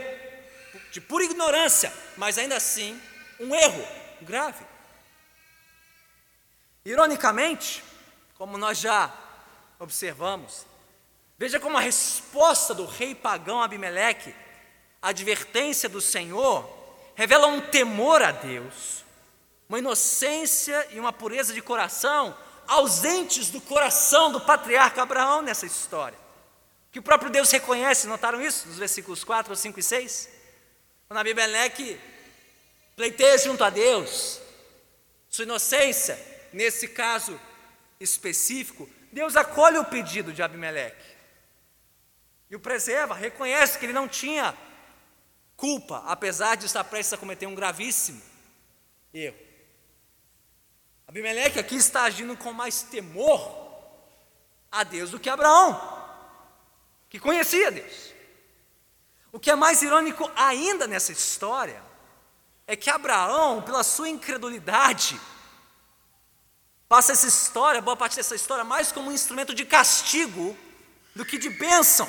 [0.90, 3.00] de pura ignorância, mas ainda assim
[3.38, 3.86] um erro
[4.22, 4.64] grave.
[6.84, 7.82] Ironicamente,
[8.36, 9.12] como nós já
[9.78, 10.66] observamos,
[11.38, 14.34] veja como a resposta do rei pagão Abimeleque,
[15.00, 16.68] a advertência do Senhor,
[17.14, 19.04] revela um temor a Deus,
[19.68, 26.18] uma inocência e uma pureza de coração ausentes do coração do patriarca Abraão nessa história.
[26.90, 30.28] Que o próprio Deus reconhece, notaram isso nos versículos 4, 5 e 6?
[31.08, 31.98] Quando Abimeleque
[32.94, 34.40] pleiteia junto a Deus,
[35.28, 36.18] sua inocência,
[36.52, 37.38] nesse caso
[37.98, 41.11] específico, Deus acolhe o pedido de Abimeleque
[42.52, 44.54] e o preserva, reconhece que ele não tinha
[45.56, 48.20] culpa, apesar de estar prestes a cometer um gravíssimo
[49.14, 49.38] erro.
[51.08, 53.40] Abimeleque aqui está agindo com mais temor
[54.70, 55.80] a Deus do que Abraão,
[57.08, 58.12] que conhecia Deus.
[59.32, 61.82] O que é mais irônico ainda nessa história
[62.66, 65.18] é que Abraão, pela sua incredulidade,
[66.86, 70.54] passa essa história, boa parte dessa história, mais como um instrumento de castigo
[71.16, 72.06] do que de bênção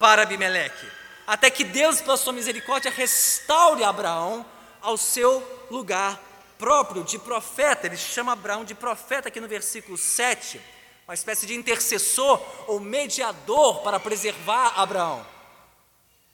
[0.00, 0.86] para Abimeleque.
[1.26, 4.44] Até que Deus, pela sua misericórdia, restaure Abraão
[4.80, 6.18] ao seu lugar
[6.58, 7.86] próprio de profeta.
[7.86, 10.58] Ele chama Abraão de profeta aqui no versículo 7,
[11.06, 15.24] uma espécie de intercessor ou mediador para preservar Abraão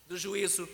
[0.06, 0.68] do juízo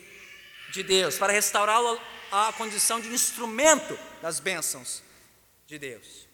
[0.70, 1.98] de Deus, para restaurá-lo
[2.30, 5.02] à condição de instrumento das bênçãos
[5.66, 6.28] de Deus.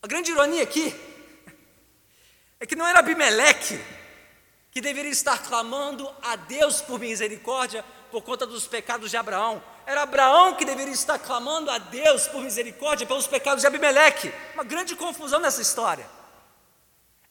[0.00, 0.94] A grande ironia aqui
[2.60, 3.80] é que não era Abimeleque
[4.76, 9.64] que deveria estar clamando a Deus por misericórdia por conta dos pecados de Abraão.
[9.86, 14.30] Era Abraão que deveria estar clamando a Deus por misericórdia pelos pecados de Abimeleque.
[14.52, 16.06] Uma grande confusão nessa história.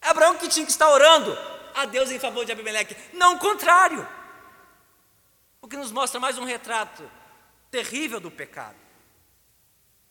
[0.02, 1.38] É Abraão que tinha que estar orando
[1.72, 4.04] a Deus em favor de Abimeleque, não o contrário.
[5.62, 7.08] O que nos mostra mais um retrato
[7.70, 8.74] terrível do pecado.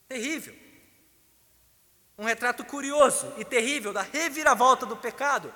[0.08, 0.56] Terrível.
[2.18, 5.54] Um retrato curioso e terrível da reviravolta do pecado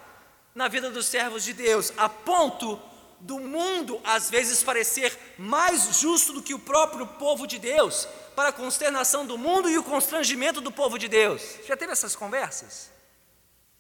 [0.53, 2.79] na vida dos servos de Deus, a ponto
[3.19, 8.49] do mundo às vezes parecer mais justo do que o próprio povo de Deus, para
[8.49, 11.41] a consternação do mundo e o constrangimento do povo de Deus.
[11.67, 12.89] Já teve essas conversas?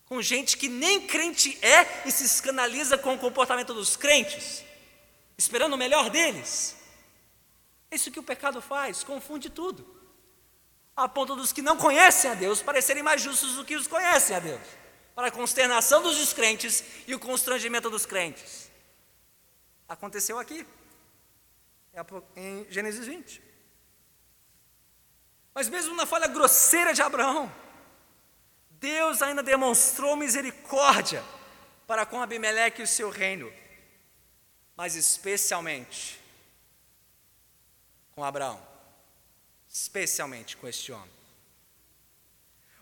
[0.05, 4.63] Com gente que nem crente é e se escandaliza com o comportamento dos crentes,
[5.37, 6.75] esperando o melhor deles.
[7.89, 9.87] É isso que o pecado faz, confunde tudo.
[10.95, 14.35] A ponto dos que não conhecem a Deus parecerem mais justos do que os conhecem
[14.35, 14.78] a Deus
[15.19, 18.71] para a consternação dos descrentes e o constrangimento dos crentes.
[19.85, 20.65] Aconteceu aqui,
[21.93, 22.01] é
[22.37, 23.43] em Gênesis 20.
[25.53, 27.53] Mas mesmo na falha grosseira de Abraão,
[28.69, 31.21] Deus ainda demonstrou misericórdia
[31.85, 33.51] para com Abimeleque e o seu reino,
[34.73, 36.17] mas especialmente
[38.15, 38.65] com Abraão,
[39.67, 41.18] especialmente com este homem.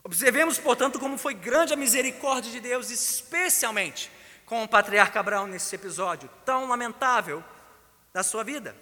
[0.08, 4.10] Observemos, portanto, como foi grande a misericórdia de Deus, especialmente
[4.46, 7.44] com o patriarca Abraão nesse episódio tão lamentável
[8.14, 8.74] da sua vida.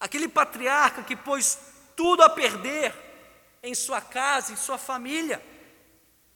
[0.00, 1.60] Aquele patriarca que pôs
[1.94, 2.92] tudo a perder
[3.62, 5.40] em sua casa, em sua família,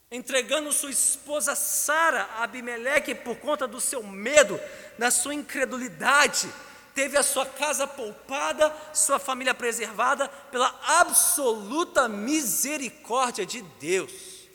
[0.09, 4.61] entregando sua esposa Sara a Abimeleque por conta do seu medo,
[4.97, 6.49] da sua incredulidade,
[6.95, 10.69] teve a sua casa poupada, sua família preservada pela
[11.01, 14.49] absoluta misericórdia de Deus.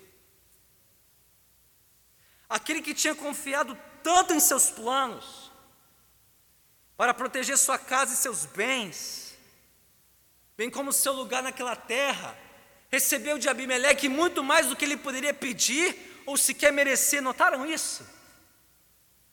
[2.48, 5.52] Aquele que tinha confiado tanto em seus planos
[6.96, 9.36] para proteger sua casa e seus bens,
[10.56, 12.38] bem como seu lugar naquela terra,
[12.90, 17.22] recebeu de Abimeleque muito mais do que ele poderia pedir ou sequer merecer.
[17.22, 18.15] Notaram isso?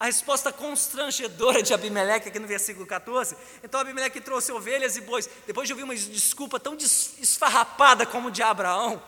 [0.03, 3.37] A resposta constrangedora de Abimeleque aqui no versículo 14.
[3.63, 5.31] Então Abimeleque trouxe ovelhas e bois.
[5.47, 9.01] Depois de ouvir uma desculpa tão esfarrapada como de Abraão,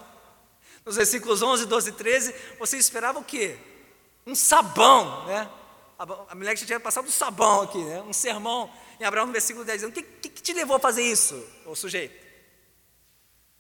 [0.87, 3.59] nos versículos 11, 12 e 13, você esperava o quê?
[4.24, 5.50] Um sabão, né?
[5.98, 8.00] Abimeleque já tinha passado um sabão aqui, né?
[8.02, 10.78] Um sermão em Abraão no versículo 10, dizendo: O que, que, que te levou a
[10.80, 12.14] fazer isso, o sujeito?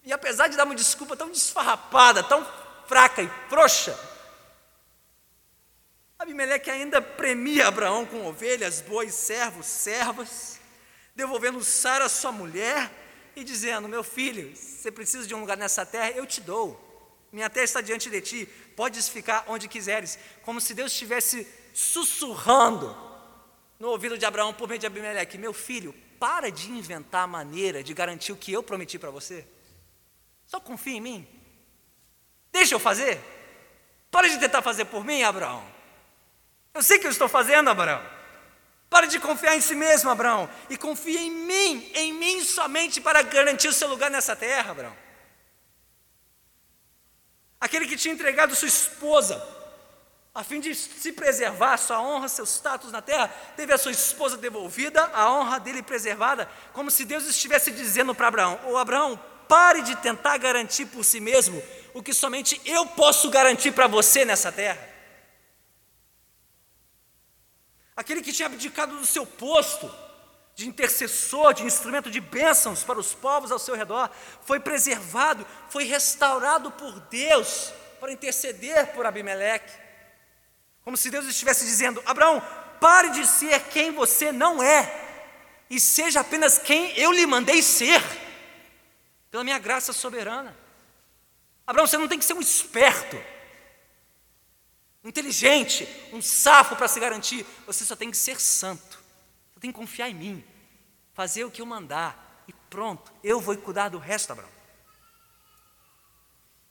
[0.04, 2.46] E apesar de dar uma desculpa tão desfarrapada, tão
[2.86, 3.98] fraca e frouxa,
[6.24, 10.58] Abimeleque ainda premia Abraão com ovelhas, bois, servos, servas,
[11.14, 12.90] devolvendo Sara, sua mulher,
[13.36, 16.80] e dizendo: Meu filho, você precisa de um lugar nessa terra, eu te dou.
[17.30, 20.18] Minha terra está diante de ti, podes ficar onde quiseres.
[20.40, 22.96] Como se Deus estivesse sussurrando
[23.78, 27.84] no ouvido de Abraão por meio de Abimeleque: Meu filho, para de inventar a maneira
[27.84, 29.46] de garantir o que eu prometi para você.
[30.46, 31.28] Só confia em mim.
[32.50, 33.20] Deixa eu fazer.
[34.10, 35.74] Para de tentar fazer por mim, Abraão.
[36.74, 38.02] Eu sei que eu estou fazendo, Abraão.
[38.90, 43.22] Pare de confiar em si mesmo, Abraão, e confie em mim, em mim somente para
[43.22, 44.96] garantir o seu lugar nessa terra, Abraão.
[47.60, 49.42] Aquele que tinha entregado sua esposa,
[50.34, 54.36] a fim de se preservar sua honra, seu status na terra, teve a sua esposa
[54.36, 59.82] devolvida, a honra dele preservada, como se Deus estivesse dizendo para Abraão: Ô Abraão, pare
[59.82, 61.62] de tentar garantir por si mesmo
[61.94, 64.93] o que somente eu posso garantir para você nessa terra.
[67.96, 69.90] Aquele que tinha abdicado do seu posto
[70.54, 74.08] de intercessor, de instrumento de bênçãos para os povos ao seu redor,
[74.42, 79.72] foi preservado, foi restaurado por Deus para interceder por Abimeleque.
[80.82, 82.42] Como se Deus estivesse dizendo: Abraão,
[82.80, 84.92] pare de ser quem você não é,
[85.68, 88.02] e seja apenas quem eu lhe mandei ser,
[89.30, 90.56] pela minha graça soberana.
[91.66, 93.16] Abraão, você não tem que ser um esperto,
[95.08, 97.44] inteligente, um safo para se garantir.
[97.66, 98.98] Você só tem que ser santo.
[99.52, 100.44] Você tem que confiar em mim.
[101.12, 102.42] Fazer o que eu mandar.
[102.48, 104.54] E pronto, eu vou cuidar do resto, Abraão.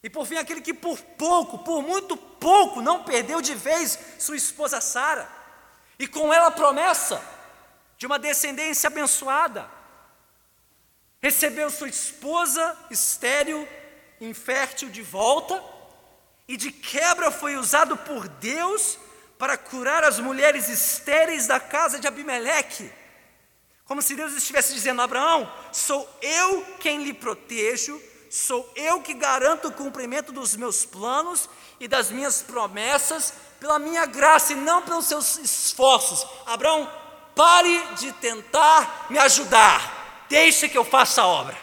[0.04, 4.36] E por fim, aquele que por pouco, por muito pouco, não perdeu de vez sua
[4.36, 5.30] esposa Sara,
[5.98, 7.24] e com ela a promessa
[7.98, 9.70] de uma descendência abençoada.
[11.22, 13.66] Recebeu sua esposa estéril,
[14.20, 15.64] infértil de volta,
[16.48, 18.98] e de quebra foi usado por Deus
[19.38, 22.92] para curar as mulheres estéreis da casa de Abimeleque.
[23.86, 29.68] Como se Deus estivesse dizendo: Abraão, sou eu quem lhe protejo, sou eu que garanto
[29.68, 35.06] o cumprimento dos meus planos e das minhas promessas pela minha graça e não pelos
[35.06, 36.26] seus esforços.
[36.46, 36.90] Abraão,
[37.36, 41.58] pare de tentar me ajudar, deixe que eu faça a obra.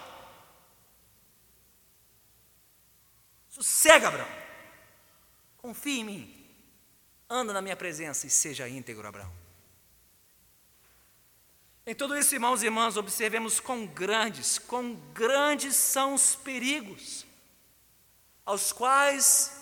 [3.48, 4.39] Sossega, Abraão,
[5.60, 6.46] confie em mim,
[7.28, 9.32] anda na minha presença e seja íntegro, Abraão.
[11.86, 17.26] Em tudo isso, irmãos e irmãs, observemos quão grandes, quão grandes são os perigos
[18.44, 19.52] aos quais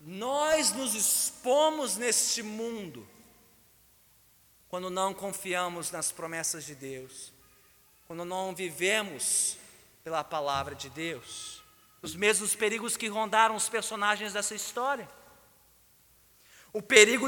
[0.00, 3.08] nós nos expomos neste mundo
[4.68, 7.32] quando não confiamos nas promessas de Deus,
[8.06, 9.56] quando não vivemos
[10.04, 11.62] pela palavra de Deus.
[12.02, 15.08] Os mesmos perigos que rondaram os personagens dessa história.
[16.76, 17.26] O perigo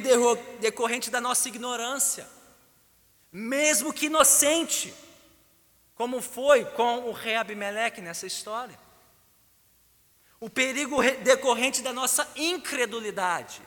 [0.61, 2.29] decorrente da nossa ignorância
[3.33, 4.93] mesmo que inocente,
[5.95, 8.79] como foi com o rei Abimeleque nessa história.
[10.39, 13.63] O perigo decorrente da nossa incredulidade,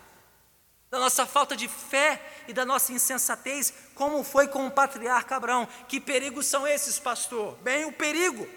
[0.92, 5.68] da nossa falta de fé e da nossa insensatez, como foi com o patriarca Abraão.
[5.88, 7.56] Que perigos são esses, pastor?
[7.64, 8.48] Bem, o perigo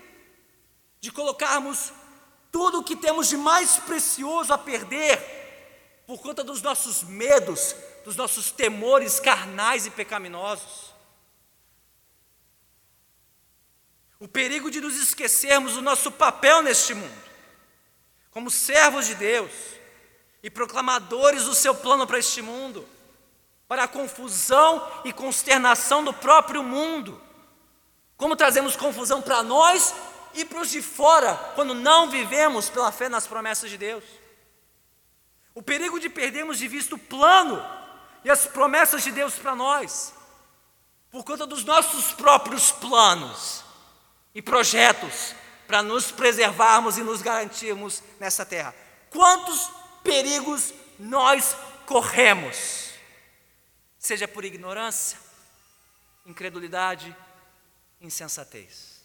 [1.00, 1.90] de colocarmos
[2.52, 5.43] tudo o que temos de mais precioso a perder
[6.06, 7.74] por conta dos nossos medos,
[8.04, 10.94] dos nossos temores carnais e pecaminosos.
[14.24, 17.22] o perigo de nos esquecermos do nosso papel neste mundo,
[18.30, 19.50] como servos de Deus
[20.42, 22.88] e proclamadores do seu plano para este mundo,
[23.68, 27.20] para a confusão e consternação do próprio mundo.
[28.16, 29.94] Como trazemos confusão para nós
[30.32, 34.04] e para os de fora, quando não vivemos pela fé nas promessas de Deus.
[35.54, 37.64] O perigo de perdermos de vista o plano
[38.24, 40.12] e as promessas de Deus para nós,
[41.10, 43.62] por conta dos nossos próprios planos
[44.34, 45.34] e projetos
[45.66, 48.74] para nos preservarmos e nos garantirmos nessa terra.
[49.10, 49.70] Quantos
[50.02, 52.90] perigos nós corremos?
[53.98, 55.18] Seja por ignorância,
[56.26, 57.16] incredulidade,
[58.00, 59.02] insensatez.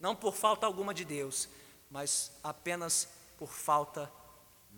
[0.00, 1.48] Não por falta alguma de Deus,
[1.90, 4.12] mas apenas por falta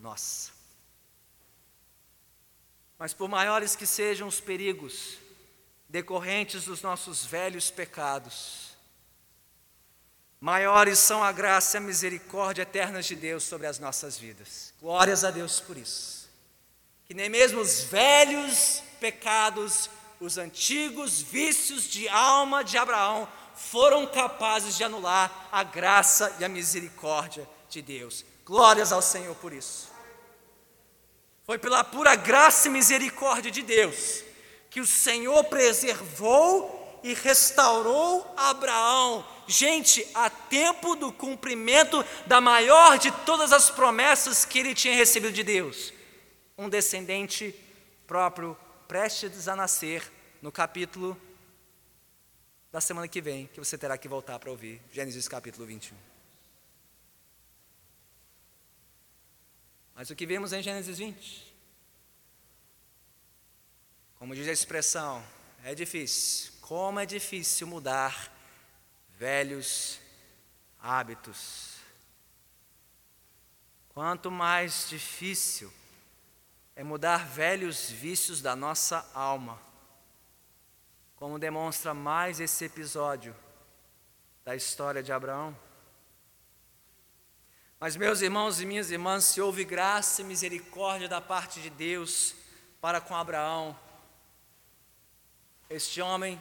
[0.00, 0.50] nossa.
[2.98, 5.18] Mas por maiores que sejam os perigos,
[5.88, 8.70] decorrentes dos nossos velhos pecados.
[10.40, 14.72] Maiores são a graça e a misericórdia eternas de Deus sobre as nossas vidas.
[14.80, 16.30] Glórias a Deus por isso.
[17.06, 19.90] Que nem mesmo os velhos pecados,
[20.20, 26.48] os antigos vícios de alma de Abraão foram capazes de anular a graça e a
[26.48, 28.24] misericórdia de Deus.
[28.44, 29.89] Glórias ao Senhor por isso.
[31.50, 34.22] Foi pela pura graça e misericórdia de Deus
[34.70, 39.26] que o Senhor preservou e restaurou Abraão.
[39.48, 45.32] Gente, a tempo do cumprimento da maior de todas as promessas que ele tinha recebido
[45.32, 45.92] de Deus,
[46.56, 47.52] um descendente
[48.06, 50.08] próprio prestes a nascer
[50.40, 51.20] no capítulo
[52.70, 56.09] da semana que vem, que você terá que voltar para ouvir, Gênesis capítulo 21.
[60.00, 61.54] Mas o que vemos em Gênesis 20?
[64.18, 65.22] Como diz a expressão,
[65.62, 66.54] é difícil.
[66.62, 68.32] Como é difícil mudar
[69.10, 70.00] velhos
[70.80, 71.74] hábitos.
[73.90, 75.70] Quanto mais difícil
[76.74, 79.60] é mudar velhos vícios da nossa alma,
[81.14, 83.36] como demonstra mais esse episódio
[84.46, 85.54] da história de Abraão.
[87.82, 92.34] Mas, meus irmãos e minhas irmãs, se houve graça e misericórdia da parte de Deus
[92.78, 93.74] para com Abraão,
[95.70, 96.38] este homem,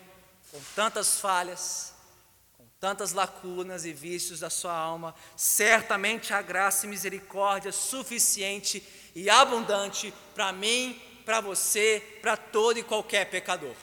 [0.52, 1.94] com tantas falhas,
[2.58, 8.86] com tantas lacunas e vícios da sua alma, certamente a graça e misericórdia suficiente
[9.16, 13.76] e abundante para mim, para você, para todo e qualquer pecador.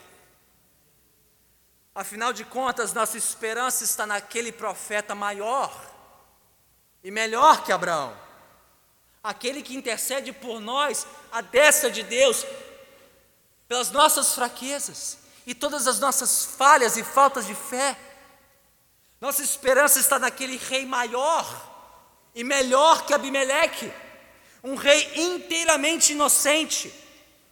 [1.95, 5.96] Afinal de contas, nossa esperança está naquele profeta maior
[7.07, 8.13] e melhor que Abraão,
[9.23, 12.45] aquele que intercede por nós, a destra de Deus,
[13.69, 17.97] pelas nossas fraquezas e todas as nossas falhas e faltas de fé.
[19.21, 21.47] Nossa esperança está naquele Rei maior
[22.35, 23.93] e melhor que Abimeleque,
[24.65, 26.93] um rei inteiramente inocente,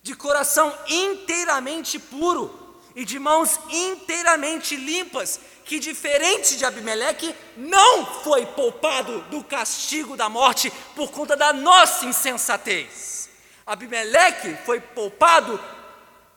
[0.02, 2.63] de coração inteiramente puro
[2.94, 10.28] e de mãos inteiramente limpas, que diferente de Abimeleque, não foi poupado do castigo da
[10.28, 13.28] morte por conta da nossa insensatez.
[13.66, 15.58] Abimeleque foi poupado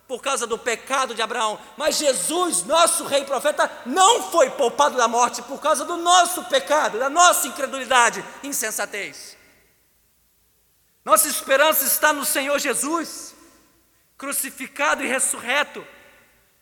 [0.08, 5.08] por causa do pecado de Abraão, mas Jesus, nosso rei profeta, não foi poupado da
[5.08, 9.36] morte por causa do nosso pecado, da nossa incredulidade insensatez.
[11.03, 13.36] Nossa esperança está no Senhor Jesus,
[14.18, 15.86] crucificado e ressurreto,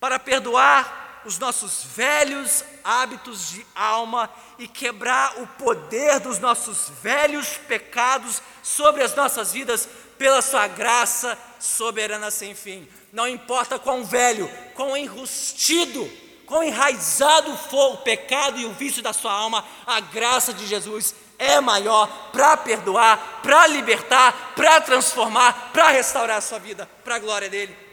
[0.06, 4.30] para perdoar os nossos velhos hábitos de alma
[4.60, 11.36] e quebrar o poder dos nossos velhos pecados sobre as nossas vidas pela Sua graça
[11.60, 12.88] soberana sem fim.
[13.12, 16.08] Não importa quão velho, quão enrustido,
[16.45, 21.16] quão enraizado for o pecado e o vício da sua alma, a graça de Jesus
[21.39, 27.20] é maior para perdoar, para libertar, para transformar, para restaurar a sua vida, para a
[27.20, 27.85] glória dele.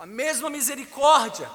[0.00, 1.46] A mesma misericórdia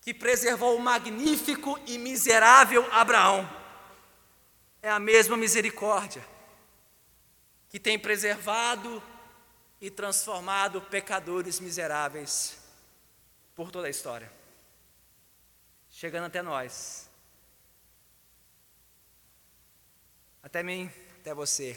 [0.00, 3.44] que preservou o magnífico e miserável Abraão,
[4.80, 6.24] é a mesma misericórdia
[7.68, 9.02] que tem preservado
[9.80, 12.56] e transformado pecadores miseráveis
[13.52, 14.30] por toda a história.
[15.90, 17.10] Chegando até nós,
[20.40, 20.88] até mim,
[21.18, 21.76] até você,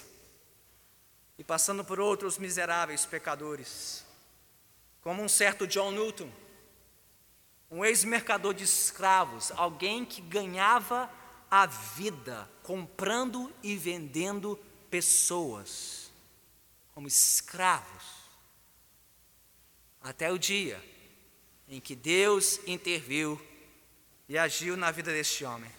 [1.40, 4.08] e passando por outros miseráveis pecadores,
[5.02, 6.30] como um certo John Newton,
[7.72, 11.10] um ex-mercador de escravos, alguém que ganhava
[11.50, 16.12] a vida comprando e vendendo pessoas
[16.94, 18.20] como escravos,
[20.02, 20.84] até o dia
[21.68, 23.40] em que Deus interviu
[24.28, 25.72] e agiu na vida deste homem,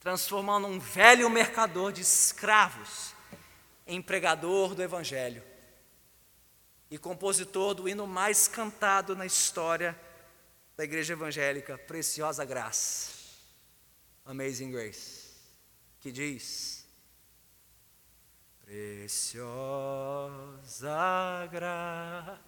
[0.00, 3.12] transformando um velho mercador de escravos
[3.86, 5.42] em pregador do Evangelho
[6.94, 10.00] e compositor do hino mais cantado na história
[10.76, 13.10] da igreja evangélica, Preciosa Graça,
[14.24, 15.32] Amazing Grace,
[15.98, 16.86] que diz:
[18.64, 19.42] Preciosa
[21.50, 22.38] graça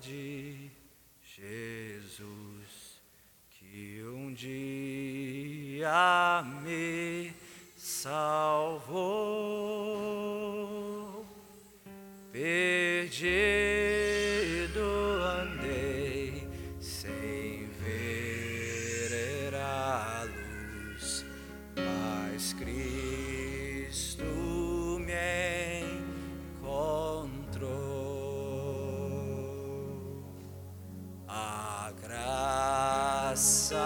[0.00, 0.68] de
[1.22, 3.00] Jesus
[3.50, 7.32] que um dia me
[7.76, 8.92] salvou,
[12.32, 13.20] perdido
[15.22, 16.48] andei
[16.80, 21.24] sem ver a luz,
[21.76, 24.24] mas Cristo
[24.98, 25.84] me
[26.58, 27.70] encontrou.
[31.28, 33.76] A graça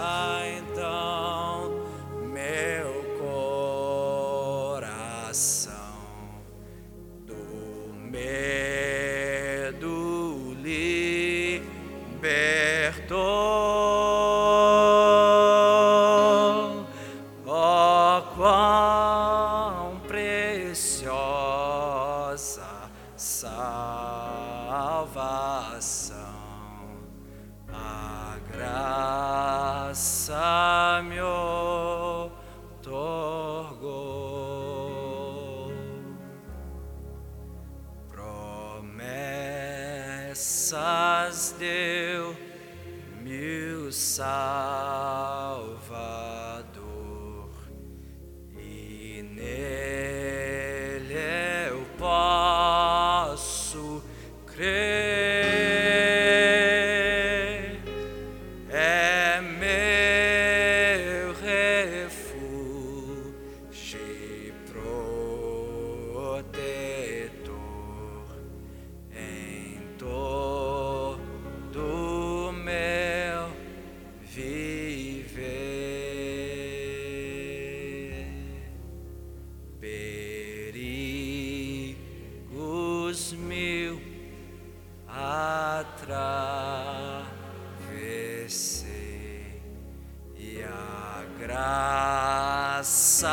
[91.57, 93.29] graça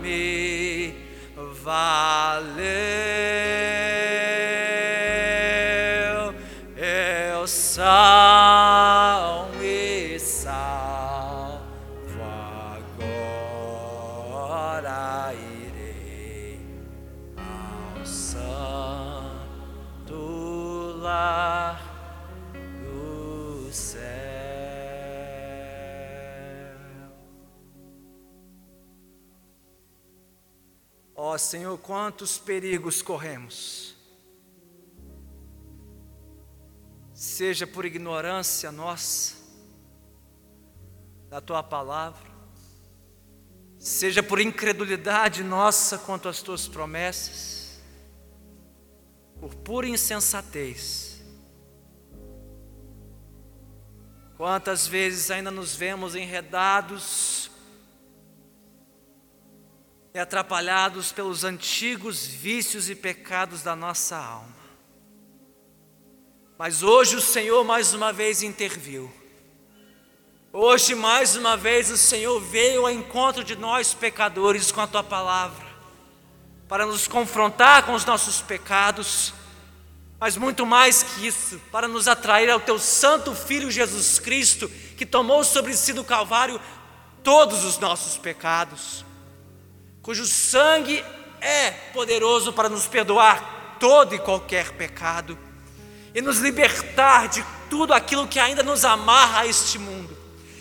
[0.00, 0.92] me
[1.62, 2.85] valeu.
[32.16, 33.94] Quantos perigos corremos.
[37.12, 39.36] Seja por ignorância nossa
[41.28, 42.30] da tua palavra,
[43.78, 47.82] seja por incredulidade nossa quanto às tuas promessas,
[49.38, 51.22] por pura insensatez.
[54.38, 57.45] Quantas vezes ainda nos vemos enredados
[60.16, 64.56] e atrapalhados pelos antigos vícios e pecados da nossa alma.
[66.56, 69.12] Mas hoje o Senhor mais uma vez interviu.
[70.50, 75.04] Hoje mais uma vez o Senhor veio ao encontro de nós pecadores com a tua
[75.04, 75.66] palavra,
[76.66, 79.34] para nos confrontar com os nossos pecados,
[80.18, 85.04] mas muito mais que isso, para nos atrair ao teu santo filho Jesus Cristo, que
[85.04, 86.58] tomou sobre si do Calvário
[87.22, 89.04] todos os nossos pecados
[90.06, 91.04] cujo sangue
[91.40, 95.36] é poderoso para nos perdoar todo e qualquer pecado
[96.14, 100.16] e nos libertar de tudo aquilo que ainda nos amarra a este mundo.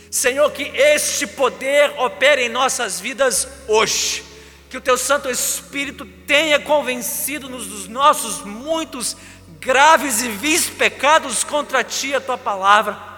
[0.09, 4.25] Senhor, que este poder opere em nossas vidas hoje,
[4.67, 9.15] que o Teu Santo Espírito tenha convencido-nos dos nossos muitos
[9.59, 13.14] graves e vis pecados contra Ti, a Tua palavra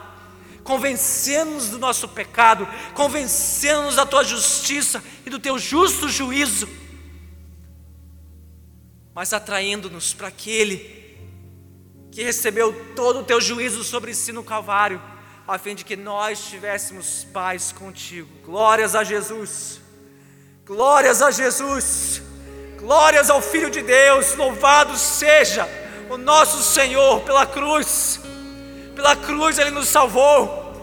[0.68, 6.68] convencendo-nos do nosso pecado, convencendo-nos da tua justiça e do teu justo juízo,
[9.16, 11.18] mas atraindo-nos para aquele
[12.12, 15.02] que recebeu todo o teu juízo sobre si no Calvário,
[15.48, 18.28] a fim de que nós tivéssemos paz contigo.
[18.44, 19.80] Glórias a Jesus,
[20.66, 22.22] glórias a Jesus,
[22.78, 25.66] glórias ao Filho de Deus, louvado seja
[26.10, 28.27] o nosso Senhor pela cruz
[28.98, 30.74] pela cruz Ele nos salvou,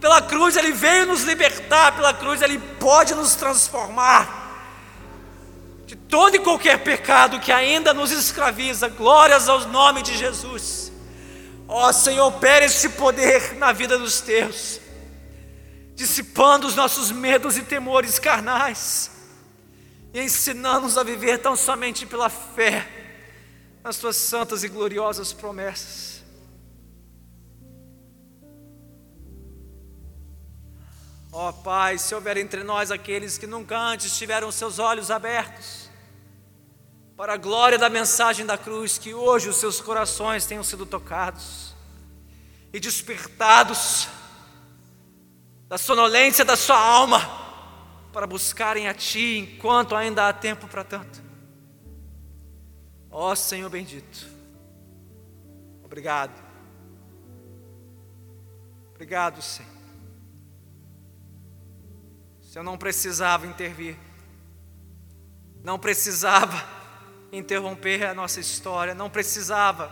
[0.00, 4.40] pela cruz Ele veio nos libertar, pela cruz Ele pode nos transformar
[5.84, 8.88] de todo e qualquer pecado que ainda nos escraviza.
[8.88, 10.90] Glórias ao nome de Jesus.
[11.68, 14.80] Ó oh, Senhor, opere este poder na vida dos teus,
[15.94, 19.10] dissipando os nossos medos e temores carnais
[20.14, 22.88] e ensinando-nos a viver tão somente pela fé
[23.84, 26.01] nas tuas santas e gloriosas promessas.
[31.34, 35.88] Ó oh, Pai, se houver entre nós aqueles que nunca antes tiveram seus olhos abertos,
[37.16, 41.74] para a glória da mensagem da cruz, que hoje os seus corações tenham sido tocados
[42.70, 44.08] e despertados
[45.68, 47.40] da sonolência da sua alma,
[48.12, 51.22] para buscarem a Ti enquanto ainda há tempo para tanto.
[53.10, 54.26] Ó oh, Senhor bendito,
[55.82, 56.42] obrigado.
[58.94, 59.71] Obrigado, Senhor.
[62.52, 63.96] Se eu não precisava intervir,
[65.64, 66.62] não precisava
[67.32, 69.90] interromper a nossa história, não precisava.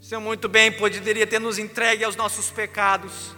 [0.00, 3.34] O Senhor muito bem poderia ter nos entregue aos nossos pecados,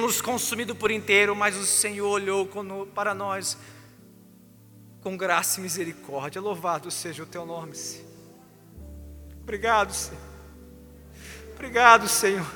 [0.00, 2.48] nos consumido por inteiro, mas o Senhor olhou
[2.94, 3.58] para nós
[5.02, 6.40] com graça e misericórdia.
[6.40, 8.08] Louvado seja o teu nome, Senhor.
[9.42, 10.22] Obrigado, Senhor.
[11.52, 12.50] Obrigado, Senhor.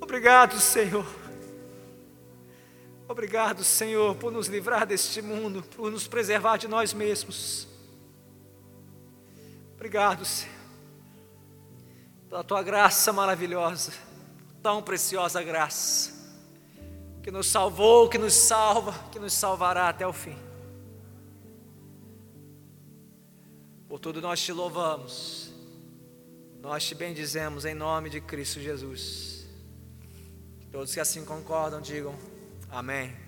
[0.00, 1.23] Obrigado, Senhor.
[3.06, 7.68] Obrigado, Senhor, por nos livrar deste mundo, por nos preservar de nós mesmos.
[9.74, 10.54] Obrigado, Senhor,
[12.30, 13.92] pela tua graça maravilhosa,
[14.62, 16.12] tão preciosa graça,
[17.22, 20.38] que nos salvou, que nos salva, que nos salvará até o fim.
[23.86, 25.52] Por tudo nós te louvamos,
[26.62, 29.46] nós te bendizemos em nome de Cristo Jesus.
[30.72, 32.33] Todos que assim concordam, digam.
[32.74, 33.23] Amém.